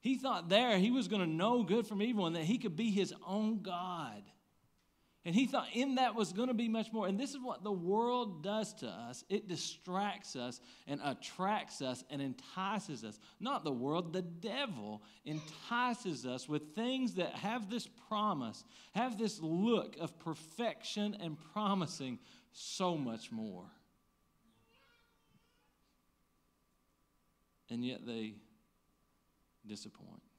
he 0.00 0.18
thought 0.18 0.48
there 0.48 0.78
he 0.78 0.92
was 0.92 1.08
going 1.08 1.20
to 1.20 1.28
know 1.28 1.64
good 1.64 1.84
from 1.84 2.00
evil 2.00 2.28
and 2.28 2.36
that 2.36 2.44
he 2.44 2.58
could 2.58 2.76
be 2.76 2.92
his 2.92 3.12
own 3.26 3.62
God. 3.62 4.22
And 5.26 5.34
he 5.34 5.46
thought 5.46 5.68
in 5.74 5.96
that 5.96 6.14
was 6.14 6.32
going 6.32 6.48
to 6.48 6.54
be 6.54 6.68
much 6.68 6.92
more. 6.94 7.06
And 7.06 7.20
this 7.20 7.30
is 7.30 7.38
what 7.42 7.62
the 7.62 7.72
world 7.72 8.42
does 8.42 8.72
to 8.74 8.86
us 8.86 9.22
it 9.28 9.48
distracts 9.48 10.34
us 10.34 10.60
and 10.86 10.98
attracts 11.04 11.82
us 11.82 12.02
and 12.08 12.22
entices 12.22 13.04
us. 13.04 13.18
Not 13.38 13.62
the 13.62 13.72
world, 13.72 14.14
the 14.14 14.22
devil 14.22 15.02
entices 15.26 16.24
us 16.24 16.48
with 16.48 16.74
things 16.74 17.14
that 17.16 17.34
have 17.34 17.68
this 17.68 17.86
promise, 18.08 18.64
have 18.94 19.18
this 19.18 19.40
look 19.40 19.96
of 20.00 20.18
perfection 20.18 21.14
and 21.20 21.36
promising 21.52 22.18
so 22.52 22.96
much 22.96 23.30
more. 23.30 23.66
And 27.68 27.84
yet 27.84 28.06
they 28.06 28.34
disappoint. 29.66 30.29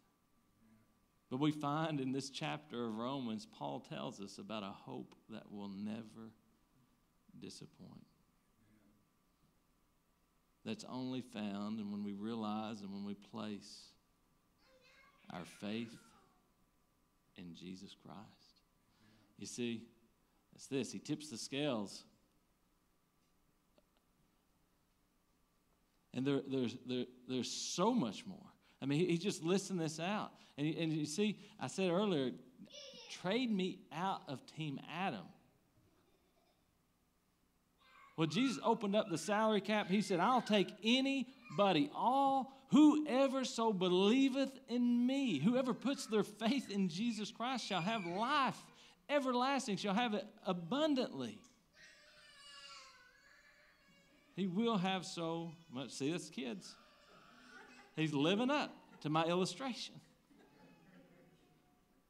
But 1.31 1.39
we 1.39 1.53
find 1.53 2.01
in 2.01 2.11
this 2.11 2.29
chapter 2.29 2.87
of 2.87 2.97
Romans, 2.97 3.47
Paul 3.57 3.79
tells 3.79 4.19
us 4.19 4.37
about 4.37 4.63
a 4.63 4.73
hope 4.73 5.15
that 5.29 5.49
will 5.49 5.69
never 5.69 6.33
disappoint. 7.39 8.05
That's 10.65 10.83
only 10.89 11.21
found 11.21 11.79
and 11.79 11.89
when 11.89 12.03
we 12.03 12.11
realize 12.11 12.81
and 12.81 12.91
when 12.91 13.05
we 13.05 13.13
place 13.13 13.93
our 15.31 15.45
faith 15.61 15.97
in 17.37 17.55
Jesus 17.55 17.95
Christ. 18.05 18.19
You 19.39 19.47
see, 19.47 19.83
it's 20.53 20.67
this 20.67 20.91
He 20.91 20.99
tips 20.99 21.29
the 21.29 21.37
scales. 21.37 22.03
And 26.13 26.27
there, 26.27 26.41
there's, 26.45 26.75
there, 26.85 27.05
there's 27.29 27.49
so 27.49 27.93
much 27.93 28.25
more. 28.27 28.50
I 28.81 28.85
mean, 28.85 29.07
he, 29.07 29.17
just 29.17 29.43
listing 29.43 29.77
this 29.77 29.99
out. 29.99 30.31
And, 30.57 30.73
and 30.75 30.93
you 30.93 31.05
see, 31.05 31.37
I 31.59 31.67
said 31.67 31.91
earlier, 31.91 32.31
trade 33.21 33.51
me 33.51 33.79
out 33.93 34.21
of 34.27 34.45
Team 34.57 34.79
Adam. 34.91 35.25
Well, 38.17 38.27
Jesus 38.27 38.59
opened 38.63 38.95
up 38.95 39.09
the 39.09 39.17
salary 39.17 39.61
cap. 39.61 39.87
He 39.87 40.01
said, 40.01 40.19
I'll 40.19 40.41
take 40.41 40.67
anybody, 40.83 41.89
all 41.95 42.53
whoever 42.69 43.45
so 43.45 43.73
believeth 43.73 44.51
in 44.67 45.05
me, 45.05 45.39
whoever 45.39 45.73
puts 45.73 46.05
their 46.07 46.23
faith 46.23 46.69
in 46.69 46.89
Jesus 46.89 47.31
Christ 47.31 47.65
shall 47.65 47.81
have 47.81 48.05
life 48.05 48.57
everlasting, 49.11 49.77
shall 49.77 49.93
have 49.93 50.13
it 50.13 50.25
abundantly. 50.45 51.37
He 54.35 54.47
will 54.47 54.77
have 54.77 55.05
so 55.05 55.51
much. 55.71 55.91
See, 55.91 56.11
that's 56.11 56.29
kids. 56.29 56.73
He's 57.95 58.13
living 58.13 58.49
up 58.49 58.73
to 59.01 59.09
my 59.09 59.25
illustration. 59.25 59.95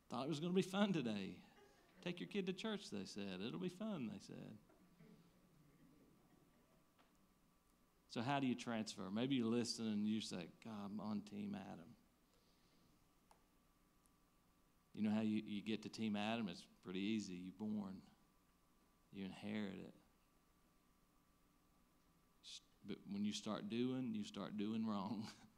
Thought 0.09 0.25
it 0.25 0.29
was 0.29 0.39
going 0.39 0.51
to 0.51 0.55
be 0.55 0.61
fun 0.61 0.93
today. 0.93 1.35
Take 2.03 2.19
your 2.19 2.27
kid 2.27 2.47
to 2.47 2.53
church, 2.53 2.89
they 2.91 3.05
said. 3.05 3.39
It'll 3.45 3.59
be 3.59 3.69
fun, 3.69 4.09
they 4.11 4.19
said. 4.25 4.57
So, 8.09 8.21
how 8.21 8.41
do 8.41 8.47
you 8.47 8.55
transfer? 8.55 9.03
Maybe 9.13 9.35
you 9.35 9.47
listen 9.47 9.87
and 9.87 10.05
you 10.05 10.19
say, 10.19 10.47
God, 10.65 10.73
I'm 10.85 10.99
on 10.99 11.21
Team 11.21 11.55
Adam. 11.55 11.85
You 14.93 15.03
know 15.03 15.11
how 15.11 15.21
you, 15.21 15.41
you 15.45 15.61
get 15.61 15.83
to 15.83 15.89
Team 15.89 16.17
Adam? 16.17 16.49
It's 16.49 16.65
pretty 16.83 16.99
easy. 16.99 17.35
You're 17.35 17.53
born, 17.57 17.93
you 19.13 19.23
inherit 19.23 19.75
it. 19.75 19.93
But 22.85 22.97
when 23.09 23.23
you 23.23 23.31
start 23.31 23.69
doing, 23.69 24.11
you 24.13 24.25
start 24.25 24.57
doing 24.57 24.85
wrong. 24.85 25.23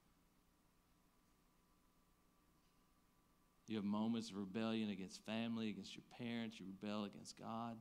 you 3.68 3.78
have 3.78 3.86
moments 3.86 4.30
of 4.30 4.38
rebellion 4.38 4.90
against 4.90 5.26
family, 5.26 5.70
against 5.70 5.96
your 5.96 6.04
parents, 6.20 6.60
you 6.60 6.66
rebel 6.66 7.06
against 7.06 7.40
God. 7.40 7.78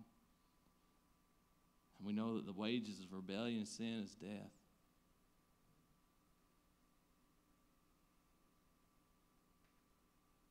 And 1.99 2.07
we 2.07 2.13
know 2.13 2.37
that 2.37 2.47
the 2.47 2.53
wages 2.53 3.01
of 3.01 3.13
rebellion 3.13 3.59
and 3.59 3.69
sin 3.69 4.03
is 4.05 4.15
death. 4.15 4.51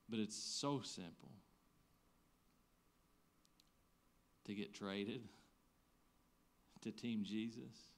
But 0.10 0.20
it's 0.20 0.36
so 0.36 0.82
simple 0.84 1.32
to 4.46 4.54
get 4.54 4.74
traded 4.74 5.22
to 6.82 6.92
Team 6.92 7.24
Jesus, 7.24 7.94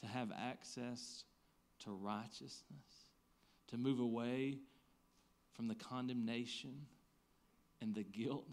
to 0.00 0.06
have 0.06 0.30
access 0.36 1.24
to 1.78 1.90
righteousness, 1.90 3.06
to 3.68 3.78
move 3.78 4.00
away 4.00 4.58
from 5.56 5.68
the 5.68 5.74
condemnation 5.74 6.86
and 7.80 7.94
the 7.94 8.02
guilt, 8.02 8.46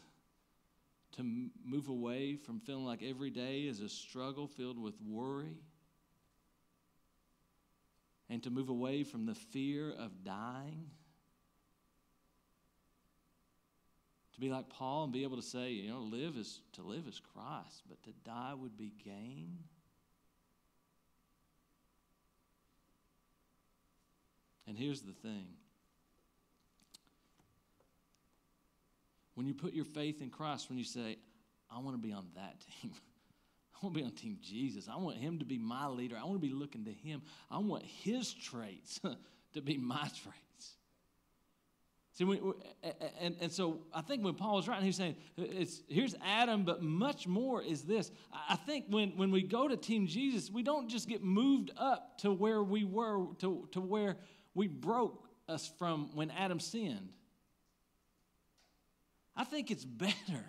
to 1.18 1.50
move 1.64 1.90
away 1.90 2.36
from 2.36 2.60
feeling 2.60 2.86
like 2.86 3.04
every 3.04 3.30
day 3.30 3.62
is 3.62 3.80
a 3.82 3.90
struggle 3.90 4.48
filled 4.48 4.82
with 4.82 4.96
worry, 5.08 5.58
and 8.30 8.42
to 8.42 8.50
move 8.50 8.70
away 8.70 9.04
from 9.04 9.26
the 9.26 9.36
fear 9.36 9.92
of 9.92 10.24
dying 10.24 10.90
To 14.34 14.40
be 14.40 14.50
like 14.50 14.68
Paul 14.70 15.04
and 15.04 15.14
be 15.14 15.24
able 15.24 15.38
to 15.38 15.44
say, 15.44 15.72
you 15.72 15.90
know, 15.90 16.00
live 16.00 16.38
is 16.38 16.60
to 16.74 16.82
live 16.82 17.08
is 17.08 17.22
Christ, 17.34 17.84
but 17.88 18.02
to 18.04 18.10
die 18.26 18.54
would 18.56 18.76
be 18.76 18.92
gain. 19.04 19.60
And 24.66 24.76
here's 24.76 25.02
the 25.02 25.14
thing. 25.14 25.46
When 29.36 29.48
you 29.48 29.54
put 29.54 29.74
your 29.74 29.86
faith 29.86 30.22
in 30.22 30.30
Christ, 30.30 30.70
when 30.70 30.78
you 30.78 30.84
say, 30.84 31.18
I 31.72 31.80
want 31.80 31.96
to 31.96 32.02
be 32.02 32.14
on 32.14 32.28
that 32.36 32.56
team. 32.82 32.92
I 33.76 33.86
want 33.86 33.96
to 33.96 34.02
be 34.02 34.06
on 34.06 34.12
Team 34.14 34.38
Jesus. 34.42 34.88
I 34.90 34.96
want 34.96 35.18
him 35.18 35.40
to 35.40 35.46
be 35.46 35.58
my 35.58 35.88
leader. 35.88 36.16
I 36.18 36.24
want 36.24 36.36
to 36.36 36.48
be 36.48 36.54
looking 36.54 36.86
to 36.86 36.92
him. 36.92 37.22
I 37.52 37.58
want 37.58 37.84
his 37.84 38.34
traits 38.34 39.02
to 39.54 39.62
be 39.62 39.78
my 39.78 40.04
traits. 40.04 40.40
See, 42.14 42.26
we, 42.26 42.40
and, 43.20 43.36
and 43.42 43.52
so 43.52 43.80
I 43.92 44.02
think 44.02 44.24
when 44.24 44.36
Paul 44.36 44.58
was 44.58 44.68
writing, 44.68 44.86
he's 44.86 44.96
saying, 44.96 45.16
it's, 45.36 45.82
here's 45.90 46.14
Adam, 46.24 46.64
but 46.64 46.84
much 46.84 47.26
more 47.26 47.64
is 47.64 47.82
this. 47.82 48.12
I 48.48 48.56
think 48.56 48.86
when, 48.88 49.18
when 49.18 49.32
we 49.32 49.42
go 49.42 49.68
to 49.68 49.76
Team 49.76 50.06
Jesus, 50.06 50.52
we 50.52 50.62
don't 50.62 50.88
just 50.88 51.10
get 51.10 51.24
moved 51.24 51.72
up 51.76 52.20
to 52.20 52.32
where 52.32 52.62
we 52.62 52.84
were, 52.84 53.26
to, 53.40 53.68
to 53.72 53.82
where 53.82 54.18
we 54.54 54.68
broke 54.68 55.28
us 55.50 55.72
from 55.80 56.12
when 56.14 56.30
Adam 56.30 56.60
sinned. 56.60 57.10
I 59.36 59.44
think 59.44 59.72
it's 59.72 59.86
better 59.86 60.46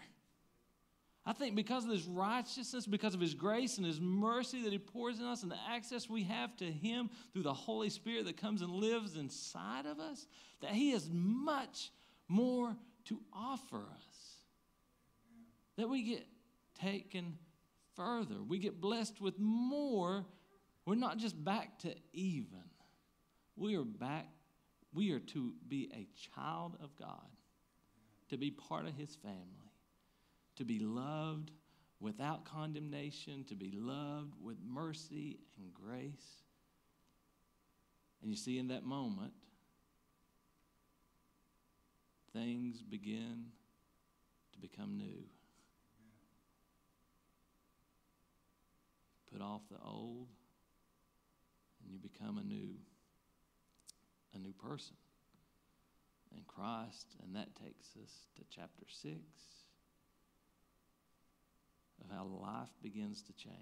I 1.27 1.33
think 1.33 1.55
because 1.55 1.85
of 1.85 1.91
his 1.91 2.05
righteousness, 2.05 2.87
because 2.87 3.15
of 3.15 3.21
his 3.21 3.33
grace 3.33 3.79
and 3.79 3.87
his 3.87 3.99
mercy 3.99 4.63
that 4.63 4.73
he 4.73 4.79
pours 4.79 5.21
in 5.21 5.25
us, 5.25 5.43
and 5.43 5.51
the 5.51 5.59
access 5.71 6.09
we 6.09 6.25
have 6.25 6.55
to 6.59 6.71
him 6.71 7.09
through 7.33 7.45
the 7.45 7.55
Holy 7.55 7.89
Spirit 7.89 8.27
that 8.27 8.37
comes 8.37 8.61
and 8.61 8.71
lives 8.71 9.17
inside 9.17 9.87
of 9.87 9.99
us, 10.01 10.27
that 10.61 10.73
he 10.73 10.91
has 10.91 11.09
much 11.11 11.93
more 12.29 12.77
to 13.07 13.21
offer 13.33 13.79
us. 13.79 14.37
That 15.77 15.89
we 15.89 16.03
get 16.03 16.27
taken 16.79 17.39
further, 17.97 18.43
we 18.47 18.59
get 18.59 18.81
blessed 18.81 19.21
with 19.21 19.39
more. 19.39 20.27
We're 20.85 20.95
not 20.97 21.17
just 21.17 21.43
back 21.43 21.79
to 21.81 21.95
even, 22.13 22.65
we 23.57 23.77
are 23.77 23.85
back, 23.85 24.29
we 24.93 25.13
are 25.13 25.21
to 25.21 25.55
be 25.67 25.91
a 25.95 26.07
child 26.35 26.77
of 26.83 26.95
God, 26.97 27.27
to 28.31 28.37
be 28.37 28.51
part 28.51 28.87
of 28.87 28.95
his 28.95 29.15
family 29.17 29.65
to 30.57 30.65
be 30.65 30.79
loved 30.79 31.51
without 32.01 32.45
condemnation, 32.45 33.45
to 33.45 33.55
be 33.55 33.73
loved 33.75 34.35
with 34.43 34.57
mercy 34.65 35.39
and 35.57 35.73
grace. 35.73 36.43
And 38.23 38.31
you 38.31 38.37
see, 38.37 38.59
in 38.59 38.69
that 38.69 38.85
moment, 38.85 39.33
things 42.33 42.83
begin 42.83 43.47
to 44.53 44.59
become 44.59 44.97
new. 44.97 45.25
Put 49.33 49.43
off 49.43 49.63
the 49.71 49.79
old, 49.85 50.29
and 51.83 51.93
you 51.93 51.99
become 51.99 52.39
a 52.39 52.45
new, 52.45 52.77
a 54.35 54.39
new 54.39 54.53
person 54.53 54.97
in 56.37 56.43
Christ. 56.47 57.07
And 57.23 57.35
that 57.37 57.55
takes 57.55 57.89
us 58.03 58.27
to 58.37 58.43
chapter 58.51 58.85
6 58.89 59.15
of 62.03 62.15
how 62.15 62.25
life 62.25 62.71
begins 62.83 63.23
to 63.23 63.33
change. 63.33 63.55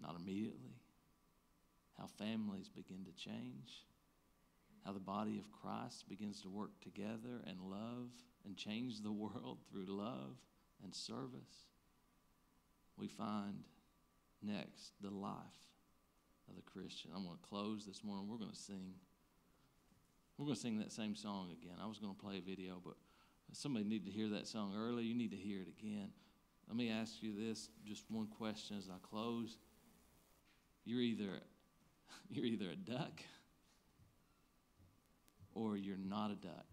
Not 0.00 0.16
immediately, 0.20 0.80
how 1.98 2.06
families 2.06 2.68
begin 2.68 3.04
to 3.04 3.12
change, 3.12 3.86
how 4.84 4.92
the 4.92 5.00
body 5.00 5.38
of 5.38 5.52
Christ 5.52 6.08
begins 6.08 6.40
to 6.42 6.48
work 6.48 6.72
together 6.80 7.40
and 7.46 7.60
love 7.60 8.08
and 8.44 8.56
change 8.56 9.00
the 9.00 9.12
world 9.12 9.58
through 9.70 9.86
love 9.86 10.36
and 10.82 10.94
service. 10.94 11.68
We 12.96 13.08
find 13.08 13.62
next 14.42 14.92
the 15.00 15.10
life 15.10 15.34
of 16.48 16.56
the 16.56 16.62
Christian. 16.62 17.12
I'm 17.14 17.24
going 17.24 17.36
to 17.36 17.48
close 17.48 17.86
this 17.86 18.02
morning. 18.02 18.28
We're 18.28 18.38
going 18.38 18.50
to 18.50 18.56
sing. 18.56 18.94
We're 20.42 20.46
going 20.46 20.56
to 20.56 20.60
sing 20.60 20.78
that 20.80 20.90
same 20.90 21.14
song 21.14 21.50
again. 21.52 21.76
I 21.80 21.86
was 21.86 21.98
going 21.98 22.16
to 22.16 22.20
play 22.20 22.38
a 22.38 22.40
video, 22.40 22.80
but 22.84 22.96
Somebody 23.54 23.84
needed 23.84 24.06
to 24.06 24.10
hear 24.10 24.28
that 24.30 24.46
song 24.46 24.74
early. 24.76 25.04
You 25.04 25.14
need 25.14 25.30
to 25.32 25.36
hear 25.36 25.60
it 25.60 25.68
again. 25.68 26.08
Let 26.68 26.76
me 26.76 26.90
ask 26.90 27.22
you 27.22 27.34
this, 27.36 27.68
just 27.86 28.04
one 28.08 28.26
question 28.26 28.78
as 28.78 28.88
I 28.88 28.96
close. 29.02 29.58
You're 30.84 31.00
either 31.00 31.40
you're 32.30 32.46
either 32.46 32.70
a 32.70 32.76
duck 32.76 33.20
or 35.54 35.76
you're 35.76 35.98
not 35.98 36.30
a 36.30 36.34
duck. 36.34 36.66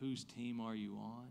Whose 0.00 0.24
team 0.24 0.60
are 0.60 0.74
you 0.74 0.96
on? 0.96 1.28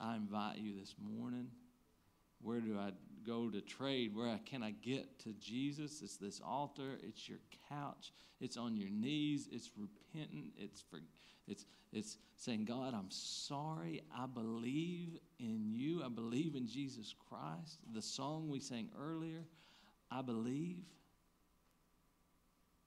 I 0.00 0.16
invite 0.16 0.58
you 0.58 0.72
this 0.80 0.94
morning. 0.98 1.48
Where 2.40 2.60
do 2.60 2.78
I 2.78 2.92
go 3.26 3.50
to 3.50 3.60
trade, 3.60 4.14
where 4.14 4.38
can 4.44 4.62
I 4.62 4.70
get 4.70 5.18
to 5.20 5.32
Jesus? 5.34 6.02
It's 6.02 6.16
this 6.16 6.40
altar, 6.44 6.98
it's 7.02 7.28
your 7.28 7.38
couch, 7.68 8.12
it's 8.40 8.56
on 8.56 8.76
your 8.76 8.90
knees, 8.90 9.48
it's 9.50 9.70
repentant, 9.76 10.52
it's 10.58 10.80
for, 10.80 11.00
it's 11.46 11.64
it's 11.92 12.16
saying, 12.36 12.64
God, 12.64 12.94
I'm 12.94 13.10
sorry. 13.10 14.02
I 14.16 14.24
believe 14.26 15.18
in 15.38 15.72
you. 15.72 16.02
I 16.02 16.08
believe 16.08 16.54
in 16.54 16.66
Jesus 16.66 17.14
Christ. 17.28 17.78
The 17.92 18.00
song 18.00 18.48
we 18.48 18.60
sang 18.60 18.88
earlier, 18.98 19.44
I 20.10 20.22
believe. 20.22 20.84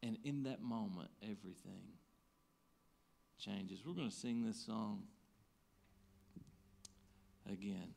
And 0.02 0.18
in 0.24 0.44
that 0.44 0.62
moment, 0.62 1.12
everything 1.22 1.94
changes. 3.40 3.84
We're 3.86 3.94
going 3.94 4.10
to 4.10 4.16
sing 4.16 4.44
this 4.44 4.66
song 4.66 5.04
again. 7.52 7.94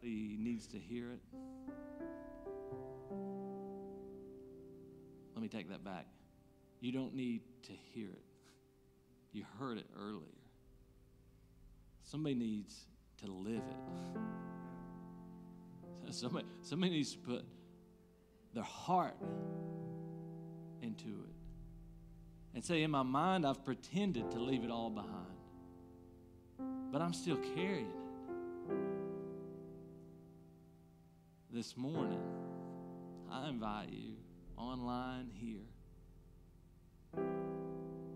Somebody 0.00 0.36
needs 0.38 0.66
to 0.68 0.78
hear 0.78 1.10
it. 1.12 1.20
Let 5.34 5.42
me 5.42 5.48
take 5.48 5.68
that 5.68 5.84
back. 5.84 6.06
You 6.80 6.92
don't 6.92 7.14
need 7.14 7.42
to 7.64 7.72
hear 7.92 8.08
it. 8.08 8.24
You 9.32 9.44
heard 9.58 9.76
it 9.78 9.86
earlier. 9.98 10.22
Somebody 12.02 12.34
needs 12.34 12.86
to 13.18 13.26
live 13.30 13.62
it. 16.06 16.12
Somebody, 16.14 16.46
somebody 16.62 16.92
needs 16.92 17.12
to 17.12 17.18
put 17.18 17.44
their 18.52 18.64
heart 18.64 19.14
into 20.82 21.08
it 21.08 21.34
and 22.54 22.64
say, 22.64 22.82
In 22.82 22.90
my 22.90 23.02
mind, 23.02 23.46
I've 23.46 23.64
pretended 23.64 24.30
to 24.32 24.40
leave 24.40 24.64
it 24.64 24.70
all 24.70 24.90
behind, 24.90 25.36
but 26.90 27.00
I'm 27.00 27.12
still 27.12 27.36
carrying 27.54 27.86
it. 27.86 28.99
This 31.52 31.76
morning, 31.76 32.22
I 33.28 33.48
invite 33.48 33.88
you 33.90 34.12
online 34.56 35.32
here 35.34 35.66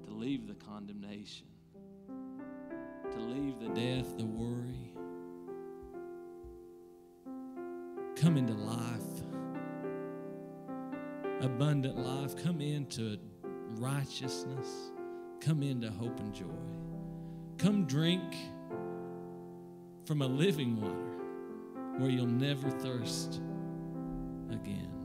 to 0.07 0.13
leave 0.15 0.47
the 0.47 0.55
condemnation, 0.55 1.49
to 3.11 3.19
leave 3.19 3.59
the 3.59 3.71
death, 3.71 4.17
the 4.17 4.25
worry. 4.25 4.93
Come 8.15 8.37
into 8.37 8.55
life, 8.55 9.03
abundant 11.41 11.99
life. 11.99 12.37
Come 12.41 12.61
into 12.61 13.19
righteousness. 13.81 14.93
Come 15.41 15.65
into 15.65 15.91
hope 15.91 16.21
and 16.21 16.33
joy. 16.33 16.45
Come 17.59 17.85
drink 17.85 18.37
from 20.05 20.23
a 20.23 20.27
living 20.29 20.81
water 20.81 21.14
where 21.99 22.11
you'll 22.11 22.27
never 22.27 22.71
thirst 22.71 23.41
again. 24.51 25.04